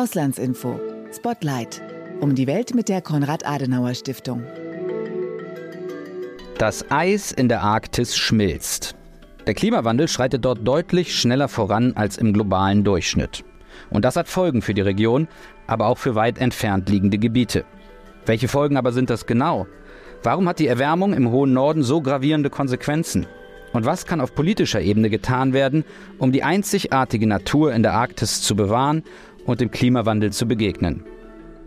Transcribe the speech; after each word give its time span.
Auslandsinfo. 0.00 0.80
Spotlight. 1.14 1.82
Um 2.20 2.34
die 2.34 2.46
Welt 2.46 2.74
mit 2.74 2.88
der 2.88 3.02
Konrad-Adenauer-Stiftung. 3.02 4.42
Das 6.56 6.90
Eis 6.90 7.32
in 7.32 7.50
der 7.50 7.60
Arktis 7.60 8.16
schmilzt. 8.16 8.96
Der 9.46 9.52
Klimawandel 9.52 10.08
schreitet 10.08 10.46
dort 10.46 10.66
deutlich 10.66 11.14
schneller 11.14 11.48
voran 11.48 11.92
als 11.96 12.16
im 12.16 12.32
globalen 12.32 12.82
Durchschnitt. 12.82 13.44
Und 13.90 14.06
das 14.06 14.16
hat 14.16 14.28
Folgen 14.28 14.62
für 14.62 14.72
die 14.72 14.80
Region, 14.80 15.28
aber 15.66 15.84
auch 15.84 15.98
für 15.98 16.14
weit 16.14 16.38
entfernt 16.38 16.88
liegende 16.88 17.18
Gebiete. 17.18 17.66
Welche 18.24 18.48
Folgen 18.48 18.78
aber 18.78 18.92
sind 18.92 19.10
das 19.10 19.26
genau? 19.26 19.66
Warum 20.22 20.48
hat 20.48 20.60
die 20.60 20.66
Erwärmung 20.66 21.12
im 21.12 21.30
hohen 21.30 21.52
Norden 21.52 21.82
so 21.82 22.00
gravierende 22.00 22.48
Konsequenzen? 22.48 23.26
Und 23.72 23.84
was 23.84 24.06
kann 24.06 24.20
auf 24.20 24.34
politischer 24.34 24.80
Ebene 24.80 25.10
getan 25.10 25.52
werden, 25.52 25.84
um 26.18 26.32
die 26.32 26.42
einzigartige 26.42 27.26
Natur 27.26 27.72
in 27.72 27.82
der 27.82 27.94
Arktis 27.94 28.42
zu 28.42 28.56
bewahren 28.56 29.04
und 29.46 29.60
dem 29.60 29.70
Klimawandel 29.70 30.32
zu 30.32 30.46
begegnen? 30.46 31.04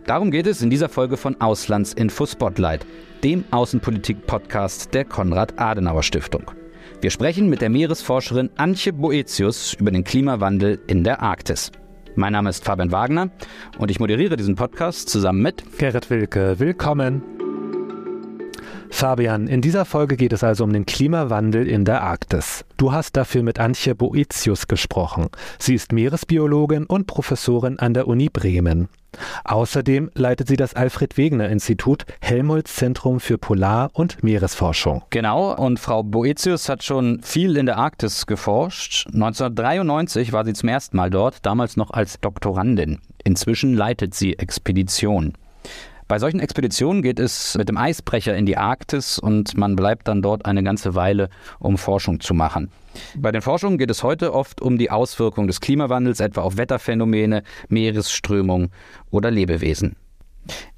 Darum 0.06 0.30
geht 0.30 0.46
es 0.46 0.60
in 0.60 0.70
dieser 0.70 0.88
Folge 0.88 1.16
von 1.16 1.40
Auslandsinfo 1.40 2.26
Spotlight, 2.26 2.86
dem 3.22 3.44
Außenpolitik-Podcast 3.50 4.92
der 4.92 5.04
Konrad-Adenauer-Stiftung. 5.04 6.50
Wir 7.00 7.10
sprechen 7.10 7.48
mit 7.48 7.62
der 7.62 7.70
Meeresforscherin 7.70 8.50
Antje 8.56 8.92
Boetius 8.92 9.74
über 9.74 9.90
den 9.90 10.04
Klimawandel 10.04 10.80
in 10.86 11.04
der 11.04 11.22
Arktis. 11.22 11.72
Mein 12.16 12.32
Name 12.32 12.50
ist 12.50 12.64
Fabian 12.64 12.92
Wagner 12.92 13.30
und 13.78 13.90
ich 13.90 13.98
moderiere 13.98 14.36
diesen 14.36 14.54
Podcast 14.56 15.08
zusammen 15.08 15.42
mit 15.42 15.64
Gerrit 15.78 16.10
Wilke. 16.10 16.60
Willkommen. 16.60 17.43
Fabian, 18.94 19.48
in 19.48 19.60
dieser 19.60 19.84
Folge 19.84 20.16
geht 20.16 20.32
es 20.32 20.44
also 20.44 20.62
um 20.62 20.72
den 20.72 20.86
Klimawandel 20.86 21.66
in 21.66 21.84
der 21.84 22.04
Arktis. 22.04 22.64
Du 22.76 22.92
hast 22.92 23.16
dafür 23.16 23.42
mit 23.42 23.58
Antje 23.58 23.96
Boetius 23.96 24.68
gesprochen. 24.68 25.30
Sie 25.58 25.74
ist 25.74 25.90
Meeresbiologin 25.92 26.86
und 26.86 27.08
Professorin 27.08 27.80
an 27.80 27.92
der 27.92 28.06
Uni 28.06 28.28
Bremen. 28.28 28.88
Außerdem 29.44 30.12
leitet 30.14 30.46
sie 30.46 30.56
das 30.56 30.74
Alfred 30.74 31.18
Wegener 31.18 31.48
Institut 31.48 32.06
Helmholtz 32.20 32.76
Zentrum 32.76 33.18
für 33.18 33.36
Polar- 33.36 33.90
und 33.94 34.22
Meeresforschung. 34.22 35.02
Genau, 35.10 35.56
und 35.56 35.80
Frau 35.80 36.04
Boetius 36.04 36.68
hat 36.68 36.84
schon 36.84 37.20
viel 37.20 37.56
in 37.56 37.66
der 37.66 37.78
Arktis 37.78 38.26
geforscht. 38.26 39.08
1993 39.08 40.32
war 40.32 40.44
sie 40.44 40.52
zum 40.52 40.68
ersten 40.68 40.96
Mal 40.96 41.10
dort, 41.10 41.44
damals 41.44 41.76
noch 41.76 41.90
als 41.90 42.20
Doktorandin. 42.20 43.00
Inzwischen 43.24 43.74
leitet 43.74 44.14
sie 44.14 44.38
Expeditionen. 44.38 45.34
Bei 46.06 46.18
solchen 46.18 46.40
Expeditionen 46.40 47.02
geht 47.02 47.18
es 47.18 47.56
mit 47.56 47.68
dem 47.70 47.78
Eisbrecher 47.78 48.36
in 48.36 48.44
die 48.44 48.58
Arktis 48.58 49.18
und 49.18 49.56
man 49.56 49.74
bleibt 49.74 50.06
dann 50.06 50.20
dort 50.20 50.44
eine 50.44 50.62
ganze 50.62 50.94
Weile, 50.94 51.30
um 51.58 51.78
Forschung 51.78 52.20
zu 52.20 52.34
machen. 52.34 52.70
Bei 53.16 53.32
den 53.32 53.40
Forschungen 53.40 53.78
geht 53.78 53.90
es 53.90 54.02
heute 54.02 54.34
oft 54.34 54.60
um 54.60 54.76
die 54.76 54.90
Auswirkungen 54.90 55.46
des 55.46 55.60
Klimawandels, 55.60 56.20
etwa 56.20 56.42
auf 56.42 56.58
Wetterphänomene, 56.58 57.42
Meeresströmung 57.68 58.70
oder 59.10 59.30
Lebewesen. 59.30 59.96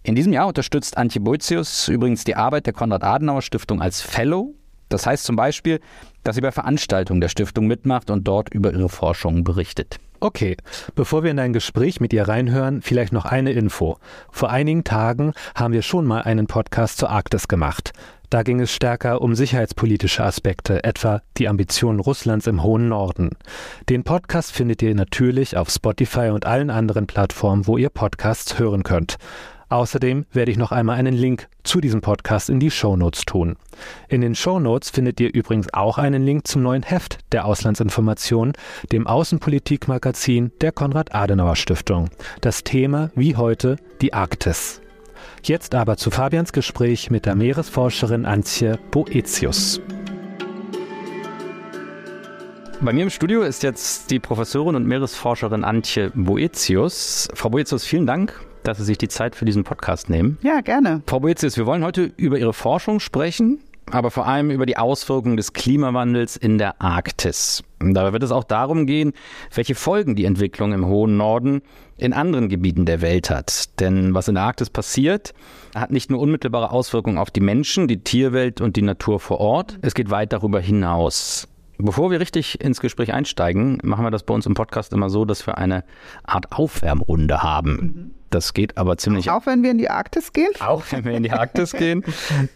In 0.05 0.15
diesem 0.15 0.33
Jahr 0.33 0.47
unterstützt 0.47 0.97
Antje 0.97 1.21
Boetius 1.21 1.89
übrigens 1.89 2.23
die 2.23 2.37
Arbeit 2.37 2.67
der 2.67 2.73
Konrad-Adenauer-Stiftung 2.73 3.83
als 3.83 4.01
Fellow. 4.01 4.55
Das 4.89 5.07
heißt 5.07 5.25
zum 5.25 5.35
Beispiel, 5.35 5.81
dass 6.23 6.37
sie 6.37 6.41
bei 6.41 6.53
Veranstaltungen 6.53 7.21
der 7.21 7.29
Stiftung 7.29 7.67
mitmacht 7.67 8.11
und 8.11 8.29
dort 8.29 8.55
über 8.55 8.73
ihre 8.73 8.89
Forschungen 8.89 9.43
berichtet. 9.43 9.99
Okay, 10.27 10.57
bevor 10.97 11.23
wir 11.23 11.31
in 11.31 11.39
ein 11.39 11.53
Gespräch 11.53 12.01
mit 12.01 12.13
ihr 12.13 12.27
reinhören, 12.27 12.83
vielleicht 12.83 13.13
noch 13.13 13.27
eine 13.27 13.53
Info. 13.53 13.97
Vor 14.33 14.51
einigen 14.51 14.83
Tagen 14.83 15.35
haben 15.55 15.73
wir 15.73 15.83
schon 15.83 16.05
mal 16.05 16.23
einen 16.23 16.49
Podcast 16.49 16.99
zur 16.99 17.11
Arktis 17.11 17.47
gemacht. 17.47 17.93
Da 18.29 18.43
ging 18.43 18.59
es 18.59 18.75
stärker 18.75 19.23
um 19.23 19.37
sicherheitspolitische 19.37 20.25
Aspekte, 20.25 20.83
etwa 20.83 21.23
die 21.37 21.47
Ambitionen 21.47 22.01
Russlands 22.01 22.49
im 22.49 22.65
hohen 22.65 22.89
Norden. 22.89 23.37
Den 23.89 24.03
Podcast 24.03 24.51
findet 24.51 24.83
ihr 24.83 24.97
natürlich 24.97 25.57
auf 25.57 25.71
Spotify 25.71 26.31
und 26.31 26.45
allen 26.45 26.71
anderen 26.71 27.07
Plattformen, 27.07 27.69
wo 27.69 27.79
ihr 27.79 27.91
Podcasts 27.91 28.59
hören 28.59 28.83
könnt. 28.83 29.19
Außerdem 29.69 30.27
werde 30.33 30.53
ich 30.53 30.59
noch 30.59 30.71
einmal 30.71 30.97
einen 30.97 31.15
Link 31.15 31.49
zu 31.65 31.81
diesem 31.81 32.01
Podcast 32.01 32.49
in 32.49 32.61
die 32.61 32.71
Shownotes 32.71 33.23
tun. 33.23 33.57
In 34.09 34.21
den 34.21 34.37
Shownotes 34.37 34.91
findet 34.91 35.19
ihr 35.19 35.35
übrigens 35.35 35.75
auch 35.75 35.99
einen 35.99 36.25
Link 36.25 36.47
zum 36.47 36.63
neuen 36.63 36.85
Heft 36.85 37.19
der 37.33 37.45
Auslandsinformation, 37.47 38.53
dem 38.93 39.09
Außenpolitikmagazin 39.09 40.53
der 40.61 40.71
Konrad-Adenauer-Stiftung. 40.71 42.11
Das 42.41 42.63
Thema 42.63 43.11
wie 43.17 43.35
heute 43.35 43.77
die 44.01 44.15
Arktis. 44.15 44.81
Jetzt 45.43 45.75
aber 45.75 45.97
zu 45.97 46.13
Fabians 46.13 46.53
Gespräch 46.53 47.11
mit 47.11 47.27
der 47.27 47.35
Meeresforscherin 47.35 48.25
Antje 48.25 48.79
Boetius. 48.93 49.81
Bei 52.81 52.93
mir 52.93 53.05
im 53.05 53.11
Studio 53.11 53.43
ist 53.43 53.63
jetzt 53.63 54.11
die 54.11 54.21
Professorin 54.21 54.77
und 54.77 54.87
Meeresforscherin 54.87 55.65
Antje 55.65 56.13
Boetius. 56.15 57.27
Frau 57.35 57.49
Boetius, 57.49 57.85
vielen 57.85 58.07
Dank 58.07 58.39
dass 58.67 58.79
Sie 58.79 58.85
sich 58.85 58.99
die 58.99 59.09
Zeit 59.09 59.35
für 59.37 59.45
diesen 59.45 59.65
Podcast 59.65 60.11
nehmen. 60.11 60.39
Ja, 60.43 60.61
gerne. 60.61 61.03
Frau 61.07 61.21
Boetius, 61.21 61.57
wir 61.57 61.67
wollen 61.67 61.85
heute 61.85 62.13
über 62.17 62.39
Ihre 62.39 62.53
Forschung 62.53 63.01
sprechen, 63.01 63.61
aber 63.91 64.11
vor 64.11 64.27
allem 64.27 64.51
über 64.51 64.67
die 64.67 64.77
Auswirkungen 64.77 65.37
des 65.37 65.53
Klimawandels 65.53 66.37
in 66.37 66.59
der 66.59 66.81
Arktis. 66.81 67.63
Dabei 67.79 68.13
wird 68.13 68.23
es 68.23 68.33
auch 68.33 68.45
darum 68.45 68.87
gehen, 68.87 69.13
welche 69.55 69.75
Folgen 69.75 70.17
die 70.17 70.25
Entwicklung 70.25 70.73
im 70.73 70.87
hohen 70.87 71.17
Norden 71.17 71.63
in 71.97 72.13
anderen 72.13 72.49
Gebieten 72.49 72.87
der 72.87 73.01
Welt 73.01 73.31
hat. 73.31 73.79
Denn 73.81 74.15
was 74.15 74.29
in 74.29 74.35
der 74.35 74.45
Arktis 74.45 74.71
passiert, 74.71 75.35
hat 75.75 75.93
nicht 75.93 76.11
nur 76.11 76.21
unmittelbare 76.21 76.71
Auswirkungen 76.71 77.19
auf 77.19 77.31
die 77.31 77.41
Menschen, 77.41 77.87
die 77.87 78.03
Tierwelt 78.03 78.61
und 78.61 78.77
die 78.77 78.83
Natur 78.83 79.21
vor 79.21 79.39
Ort, 79.41 79.79
es 79.83 79.95
geht 79.95 80.11
weit 80.11 80.33
darüber 80.33 80.61
hinaus. 80.61 81.49
Bevor 81.79 82.11
wir 82.11 82.21
richtig 82.21 82.61
ins 82.61 82.81
Gespräch 82.81 83.13
einsteigen, 83.13 83.79
machen 83.83 84.05
wir 84.05 84.11
das 84.11 84.23
bei 84.23 84.33
uns 84.33 84.47
im 84.47 84.55
Podcast 84.55 84.93
immer 84.93 85.11
so, 85.11 85.25
dass 85.25 85.47
wir 85.47 85.59
eine 85.59 85.85
Art 86.25 86.53
Aufwärmrunde 86.53 87.43
haben. 87.43 87.73
Mhm. 87.73 88.11
Das 88.31 88.55
geht 88.55 88.77
aber 88.77 88.97
ziemlich. 88.99 89.31
Auch 89.31 89.47
wenn 89.47 89.63
wir 89.63 89.71
in 89.71 89.79
die 89.79 89.89
Arktis 89.89 90.33
gehen? 90.33 90.51
Auch 90.61 90.83
wenn 90.91 91.05
wir 91.05 91.13
in 91.13 91.23
die 91.23 91.31
Arktis 91.31 91.73
gehen. 91.73 92.03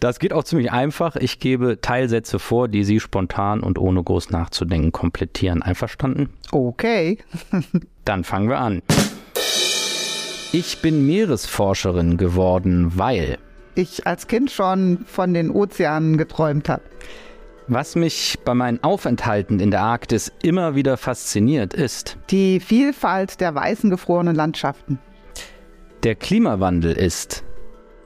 Das 0.00 0.18
geht 0.18 0.32
auch 0.32 0.42
ziemlich 0.44 0.72
einfach. 0.72 1.16
Ich 1.16 1.38
gebe 1.38 1.80
Teilsätze 1.80 2.38
vor, 2.38 2.68
die 2.68 2.82
Sie 2.82 2.98
spontan 2.98 3.60
und 3.60 3.78
ohne 3.78 4.02
groß 4.02 4.30
nachzudenken 4.30 4.90
komplettieren. 4.90 5.62
Einverstanden? 5.62 6.30
Okay. 6.50 7.18
Dann 8.04 8.24
fangen 8.24 8.48
wir 8.48 8.58
an. 8.58 8.82
Ich 10.52 10.82
bin 10.82 11.06
Meeresforscherin 11.06 12.16
geworden, 12.16 12.92
weil 12.96 13.38
ich 13.76 14.06
als 14.06 14.26
Kind 14.26 14.50
schon 14.50 15.04
von 15.06 15.32
den 15.32 15.50
Ozeanen 15.50 16.18
geträumt 16.18 16.68
habe. 16.68 16.82
Was 17.72 17.94
mich 17.94 18.36
bei 18.44 18.52
meinen 18.52 18.82
Aufenthalten 18.82 19.60
in 19.60 19.70
der 19.70 19.82
Arktis 19.82 20.32
immer 20.42 20.74
wieder 20.74 20.96
fasziniert, 20.96 21.72
ist 21.72 22.18
die 22.28 22.58
Vielfalt 22.58 23.40
der 23.40 23.54
weißen 23.54 23.90
gefrorenen 23.90 24.34
Landschaften. 24.34 24.98
Der 26.02 26.16
Klimawandel 26.16 26.94
ist 26.94 27.44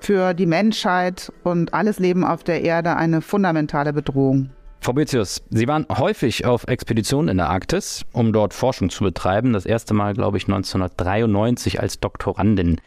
für 0.00 0.34
die 0.34 0.44
Menschheit 0.44 1.32
und 1.44 1.72
alles 1.72 1.98
Leben 1.98 2.24
auf 2.24 2.44
der 2.44 2.60
Erde 2.60 2.96
eine 2.96 3.22
fundamentale 3.22 3.94
Bedrohung. 3.94 4.50
Frau 4.82 4.92
Betius, 4.92 5.42
Sie 5.48 5.66
waren 5.66 5.86
häufig 5.90 6.44
auf 6.44 6.64
Expeditionen 6.68 7.30
in 7.30 7.38
der 7.38 7.48
Arktis, 7.48 8.04
um 8.12 8.34
dort 8.34 8.52
Forschung 8.52 8.90
zu 8.90 9.02
betreiben. 9.02 9.54
Das 9.54 9.64
erste 9.64 9.94
Mal, 9.94 10.12
glaube 10.12 10.36
ich, 10.36 10.44
1993 10.44 11.80
als 11.80 12.00
Doktorandin. 12.00 12.82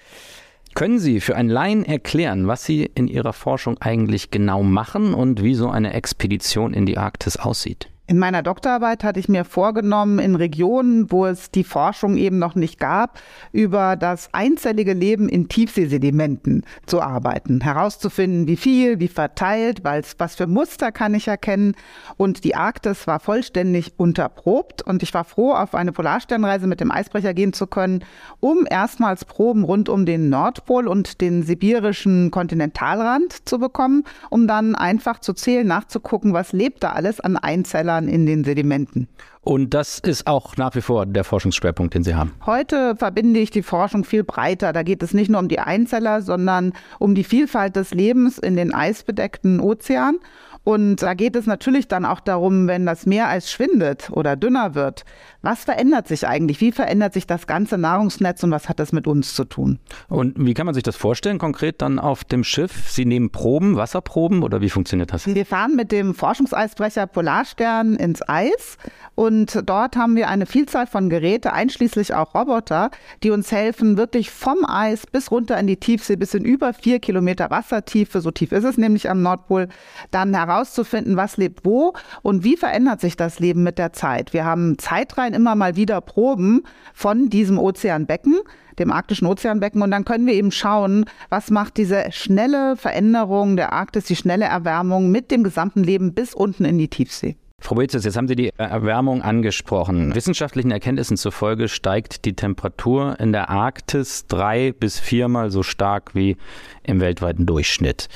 Können 0.77 0.99
Sie 0.99 1.21
für 1.21 1.35
einen 1.35 1.49
Laien 1.49 1.85
erklären, 1.85 2.45
was 2.45 2.63
Sie 2.63 2.87
in 2.93 3.07
Ihrer 3.07 3.33
Forschung 3.33 3.79
eigentlich 3.79 4.29
genau 4.29 4.61
machen 4.61 5.15
und 5.15 5.41
wie 5.41 5.55
so 5.55 5.71
eine 5.71 5.93
Expedition 5.93 6.71
in 6.75 6.85
die 6.85 6.99
Arktis 6.99 7.35
aussieht? 7.35 7.89
In 8.09 8.19
meiner 8.19 8.41
Doktorarbeit 8.41 9.03
hatte 9.03 9.19
ich 9.19 9.27
mir 9.27 9.43
vorgenommen, 9.43 10.19
in 10.19 10.35
Regionen, 10.35 11.11
wo 11.11 11.25
es 11.25 11.51
die 11.51 11.65
Forschung 11.65 12.15
eben 12.15 12.39
noch 12.39 12.55
nicht 12.55 12.79
gab, 12.79 13.19
über 13.51 13.97
das 13.97 14.29
einzellige 14.31 14.93
Leben 14.93 15.27
in 15.27 15.49
Tiefseesedimenten 15.49 16.63
zu 16.85 17.01
arbeiten, 17.01 17.59
herauszufinden, 17.59 18.47
wie 18.47 18.55
viel, 18.55 19.01
wie 19.01 19.09
verteilt, 19.09 19.81
was 19.83 20.35
für 20.35 20.47
Muster 20.47 20.93
kann 20.93 21.15
ich 21.15 21.27
erkennen. 21.27 21.75
Und 22.15 22.45
die 22.45 22.55
Arktis 22.55 23.07
war 23.07 23.19
vollständig 23.19 23.91
unterprobt 23.97 24.83
und 24.83 25.03
ich 25.03 25.13
war 25.13 25.25
froh, 25.25 25.51
auf 25.51 25.75
eine 25.75 25.91
Polarsternreise 25.91 26.65
mit 26.65 26.79
dem 26.79 26.91
Eisbrecher 26.91 27.33
gehen 27.33 27.51
zu 27.51 27.67
können, 27.67 28.05
um 28.39 28.65
erstmals 28.69 29.25
Proben 29.25 29.65
rund 29.65 29.89
um 29.89 30.05
den 30.05 30.29
Nordpol 30.29 30.87
und 30.87 31.19
den 31.19 31.43
sibirischen 31.43 32.31
Kontinentalrand 32.31 33.49
zu 33.49 33.59
bekommen, 33.59 34.05
um 34.29 34.47
dann 34.47 34.75
einfach 34.75 35.19
zu 35.19 35.33
zählen, 35.33 35.67
nachzugucken, 35.67 36.31
was 36.31 36.53
lebt 36.53 36.83
da 36.83 36.93
alles 36.93 37.19
an 37.19 37.35
Einzellern 37.35 37.96
Methan 37.97 38.07
in 38.07 38.25
den 38.25 38.43
Sedimenten. 38.43 39.07
Und 39.41 39.73
das 39.73 39.99
ist 39.99 40.27
auch 40.27 40.57
nach 40.57 40.75
wie 40.75 40.81
vor 40.81 41.05
der 41.05 41.23
Forschungsschwerpunkt, 41.23 41.93
den 41.93 42.03
Sie 42.03 42.15
haben. 42.15 42.33
Heute 42.45 42.95
verbinde 42.97 43.39
ich 43.39 43.49
die 43.49 43.63
Forschung 43.63 44.03
viel 44.03 44.23
breiter. 44.23 44.73
Da 44.73 44.83
geht 44.83 45.01
es 45.03 45.13
nicht 45.13 45.29
nur 45.29 45.39
um 45.39 45.47
die 45.47 45.59
Einzeller, 45.59 46.21
sondern 46.21 46.73
um 46.99 47.15
die 47.15 47.23
Vielfalt 47.23 47.75
des 47.75 47.93
Lebens 47.93 48.37
in 48.37 48.57
den 48.57 48.73
eisbedeckten 48.73 49.59
Ozeanen 49.61 50.19
Und 50.67 51.01
da 51.01 51.13
geht 51.13 51.37
es 51.37 51.45
natürlich 51.45 51.87
dann 51.87 52.03
auch 52.03 52.19
darum, 52.19 52.67
wenn 52.67 52.85
das 52.85 53.05
Meereis 53.05 53.49
schwindet 53.49 54.09
oder 54.11 54.35
dünner 54.35 54.75
wird, 54.75 55.05
was 55.41 55.63
verändert 55.63 56.09
sich 56.09 56.27
eigentlich? 56.27 56.59
Wie 56.59 56.73
verändert 56.73 57.13
sich 57.13 57.25
das 57.25 57.47
ganze 57.47 57.77
Nahrungsnetz 57.77 58.43
und 58.43 58.51
was 58.51 58.67
hat 58.67 58.77
das 58.81 58.91
mit 58.91 59.07
uns 59.07 59.33
zu 59.33 59.45
tun? 59.45 59.79
Und 60.09 60.33
wie 60.37 60.53
kann 60.53 60.65
man 60.65 60.75
sich 60.75 60.83
das 60.83 60.97
vorstellen 60.97 61.37
konkret 61.37 61.81
dann 61.81 61.99
auf 61.99 62.25
dem 62.25 62.43
Schiff? 62.43 62.89
Sie 62.89 63.05
nehmen 63.05 63.29
Proben, 63.29 63.77
Wasserproben 63.77 64.43
oder 64.43 64.59
wie 64.59 64.69
funktioniert 64.69 65.13
das? 65.13 65.25
Wir 65.25 65.45
fahren 65.45 65.77
mit 65.77 65.93
dem 65.93 66.13
Forschungseisbrecher 66.13 67.07
Polarstern 67.07 67.95
ins 67.95 68.27
Eis 68.27 68.77
und 69.15 69.63
dort 69.65 69.95
haben 69.95 70.17
wir 70.17 70.27
eine 70.27 70.45
Vielzahl 70.45 70.85
von 70.85 71.09
Geräte, 71.09 71.53
einschließlich 71.53 72.13
auch 72.13 72.35
Roboter, 72.35 72.91
die 73.23 73.31
uns 73.31 73.53
helfen, 73.53 73.95
wirklich 73.95 74.31
vom 74.31 74.65
Eis 74.65 75.07
bis 75.07 75.31
runter 75.31 75.57
in 75.57 75.67
die 75.67 75.77
Tiefsee, 75.77 76.17
bis 76.17 76.33
in 76.33 76.43
über 76.43 76.73
vier 76.73 76.99
Kilometer 76.99 77.49
Wassertiefe, 77.49 78.19
so 78.19 78.31
tief 78.31 78.51
ist 78.51 78.65
es 78.65 78.77
nämlich 78.77 79.09
am 79.09 79.21
Nordpol, 79.21 79.69
dann 80.11 80.31
herauszufinden, 80.57 81.17
was 81.17 81.37
lebt 81.37 81.65
wo 81.65 81.93
und 82.21 82.43
wie 82.43 82.57
verändert 82.57 82.99
sich 82.99 83.15
das 83.15 83.39
Leben 83.39 83.63
mit 83.63 83.77
der 83.77 83.93
Zeit. 83.93 84.33
Wir 84.33 84.45
haben 84.45 84.77
Zeitreihen 84.77 85.33
immer 85.33 85.55
mal 85.55 85.75
wieder 85.75 86.01
Proben 86.01 86.63
von 86.93 87.29
diesem 87.29 87.59
Ozeanbecken, 87.59 88.39
dem 88.79 88.91
arktischen 88.91 89.27
Ozeanbecken. 89.27 89.81
Und 89.81 89.91
dann 89.91 90.05
können 90.05 90.25
wir 90.25 90.33
eben 90.33 90.51
schauen, 90.51 91.05
was 91.29 91.51
macht 91.51 91.77
diese 91.77 92.11
schnelle 92.11 92.75
Veränderung 92.75 93.55
der 93.55 93.73
Arktis, 93.73 94.05
die 94.05 94.15
schnelle 94.15 94.45
Erwärmung 94.45 95.11
mit 95.11 95.31
dem 95.31 95.43
gesamten 95.43 95.83
Leben 95.83 96.13
bis 96.13 96.33
unten 96.33 96.65
in 96.65 96.77
die 96.77 96.89
Tiefsee. 96.89 97.37
Frau 97.67 97.75
Boetius, 97.75 98.05
jetzt 98.05 98.15
haben 98.15 98.29
Sie 98.29 98.37
die 98.37 98.53
Erwärmung 98.55 99.21
angesprochen. 99.23 100.15
Wissenschaftlichen 100.15 100.71
Erkenntnissen 100.71 101.17
zufolge 101.17 101.67
steigt 101.67 102.23
die 102.23 102.33
Temperatur 102.33 103.19
in 103.19 103.33
der 103.33 103.49
Arktis 103.49 104.25
drei 104.27 104.71
bis 104.71 104.99
viermal 104.99 105.51
so 105.51 105.63
stark 105.63 106.15
wie 106.15 106.37
im 106.83 107.01
weltweiten 107.01 107.45
Durchschnitt. 107.45 108.07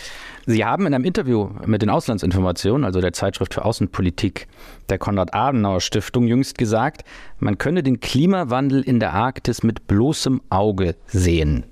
Sie 0.45 0.63
haben 0.63 0.87
in 0.87 0.93
einem 0.93 1.03
Interview 1.03 1.49
mit 1.65 1.81
den 1.81 1.89
Auslandsinformationen, 1.89 2.85
also 2.85 3.01
der 3.01 3.11
Zeitschrift 3.11 3.53
für 3.53 3.65
Außenpolitik 3.65 4.47
der 4.87 4.99
Konrad-Adenauer-Stiftung, 4.99 6.27
jüngst 6.27 6.57
gesagt, 6.57 7.03
man 7.39 7.57
könne 7.57 7.83
den 7.83 7.99
Klimawandel 7.99 8.81
in 8.81 9.01
der 9.01 9.11
Arktis 9.11 9.63
mit 9.63 9.85
bloßem 9.85 10.41
Auge 10.49 10.95
sehen. 11.07 11.65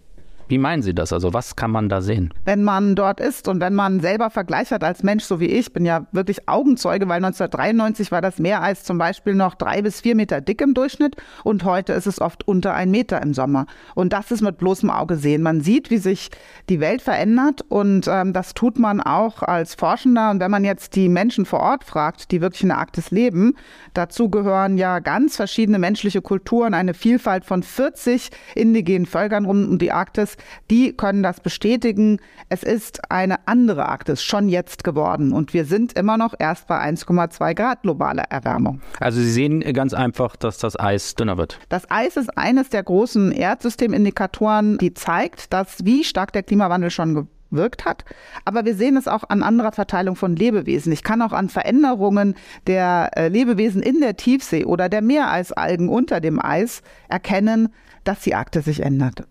Wie 0.49 0.57
meinen 0.57 0.81
Sie 0.81 0.95
das? 0.95 1.13
Also 1.13 1.31
was 1.31 1.55
kann 1.55 1.69
man 1.69 1.89
da 1.89 2.01
sehen? 2.01 2.33
Wenn 2.43 2.63
man 2.63 2.95
dort 2.95 3.19
ist 3.19 3.47
und 3.47 3.61
wenn 3.61 3.75
man 3.75 3.99
selber 3.99 4.31
Vergleich 4.31 4.71
hat 4.71 4.83
als 4.83 5.03
Mensch, 5.03 5.23
so 5.23 5.39
wie 5.39 5.45
ich, 5.45 5.73
bin 5.73 5.85
ja 5.85 6.07
wirklich 6.11 6.49
Augenzeuge, 6.49 7.07
weil 7.07 7.17
1993 7.17 8.11
war 8.11 8.21
das 8.21 8.39
Meereis 8.39 8.83
zum 8.83 8.97
Beispiel 8.97 9.35
noch 9.35 9.53
drei 9.53 9.83
bis 9.83 10.01
vier 10.01 10.15
Meter 10.15 10.41
dick 10.41 10.61
im 10.61 10.73
Durchschnitt 10.73 11.17
und 11.43 11.65
heute 11.65 11.93
ist 11.93 12.07
es 12.07 12.19
oft 12.19 12.47
unter 12.47 12.73
ein 12.73 12.89
Meter 12.89 13.21
im 13.21 13.35
Sommer. 13.35 13.67
Und 13.93 14.11
das 14.11 14.31
ist 14.31 14.41
mit 14.41 14.57
bloßem 14.57 14.89
Auge 14.89 15.17
sehen. 15.17 15.43
Man 15.43 15.61
sieht, 15.61 15.91
wie 15.91 15.99
sich 15.99 16.31
die 16.67 16.79
Welt 16.79 17.03
verändert 17.03 17.61
und 17.69 18.07
ähm, 18.07 18.33
das 18.33 18.55
tut 18.55 18.79
man 18.79 19.01
auch 19.01 19.43
als 19.43 19.75
Forschender. 19.75 20.31
Und 20.31 20.39
wenn 20.39 20.49
man 20.49 20.63
jetzt 20.63 20.95
die 20.95 21.09
Menschen 21.09 21.45
vor 21.45 21.59
Ort 21.59 21.83
fragt, 21.83 22.31
die 22.31 22.41
wirklich 22.41 22.63
in 22.63 22.69
der 22.69 22.79
Arktis 22.79 23.11
leben, 23.11 23.53
dazu 23.93 24.29
gehören 24.29 24.79
ja 24.79 24.97
ganz 24.97 25.35
verschiedene 25.35 25.77
menschliche 25.77 26.23
Kulturen, 26.23 26.73
eine 26.73 26.95
Vielfalt 26.95 27.45
von 27.45 27.61
40 27.61 28.31
indigenen 28.55 29.05
Völkern 29.05 29.45
rund 29.45 29.69
um 29.69 29.77
die 29.77 29.91
Arktis 29.91 30.38
die 30.69 30.93
können 30.93 31.23
das 31.23 31.39
bestätigen. 31.39 32.19
Es 32.49 32.63
ist 32.63 33.11
eine 33.11 33.47
andere 33.47 33.87
Arktis 33.87 34.23
schon 34.23 34.49
jetzt 34.49 34.83
geworden 34.83 35.33
und 35.33 35.53
wir 35.53 35.65
sind 35.65 35.93
immer 35.93 36.17
noch 36.17 36.33
erst 36.37 36.67
bei 36.67 36.79
1,2 36.79 37.53
Grad 37.53 37.81
globaler 37.83 38.23
Erwärmung. 38.29 38.81
Also 38.99 39.19
Sie 39.21 39.31
sehen 39.31 39.61
ganz 39.73 39.93
einfach, 39.93 40.35
dass 40.35 40.57
das 40.57 40.79
Eis 40.79 41.15
dünner 41.15 41.37
wird. 41.37 41.59
Das 41.69 41.89
Eis 41.89 42.17
ist 42.17 42.37
eines 42.37 42.69
der 42.69 42.83
großen 42.83 43.31
Erdsystemindiktatoren, 43.31 44.77
die 44.77 44.93
zeigt, 44.93 45.53
dass 45.53 45.85
wie 45.85 46.03
stark 46.03 46.33
der 46.33 46.43
Klimawandel 46.43 46.89
schon 46.89 47.27
gewirkt 47.51 47.85
hat. 47.85 48.05
Aber 48.45 48.65
wir 48.65 48.75
sehen 48.75 48.97
es 48.97 49.07
auch 49.07 49.23
an 49.29 49.43
anderer 49.43 49.71
Verteilung 49.71 50.15
von 50.15 50.35
Lebewesen. 50.35 50.91
Ich 50.91 51.03
kann 51.03 51.21
auch 51.21 51.33
an 51.33 51.49
Veränderungen 51.49 52.35
der 52.67 53.11
äh, 53.15 53.27
Lebewesen 53.27 53.81
in 53.81 53.99
der 53.99 54.17
Tiefsee 54.17 54.65
oder 54.65 54.89
der 54.89 55.01
Meereisalgen 55.01 55.89
unter 55.89 56.19
dem 56.21 56.43
Eis 56.43 56.81
erkennen, 57.07 57.69
dass 58.03 58.21
die 58.21 58.35
Arktis 58.35 58.65
sich 58.65 58.81
ändert. 58.81 59.23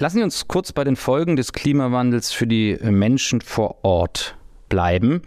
Lassen 0.00 0.18
Sie 0.18 0.22
uns 0.22 0.46
kurz 0.46 0.70
bei 0.72 0.84
den 0.84 0.94
Folgen 0.94 1.34
des 1.34 1.52
Klimawandels 1.52 2.30
für 2.30 2.46
die 2.46 2.78
Menschen 2.82 3.40
vor 3.40 3.84
Ort 3.84 4.36
bleiben. 4.68 5.22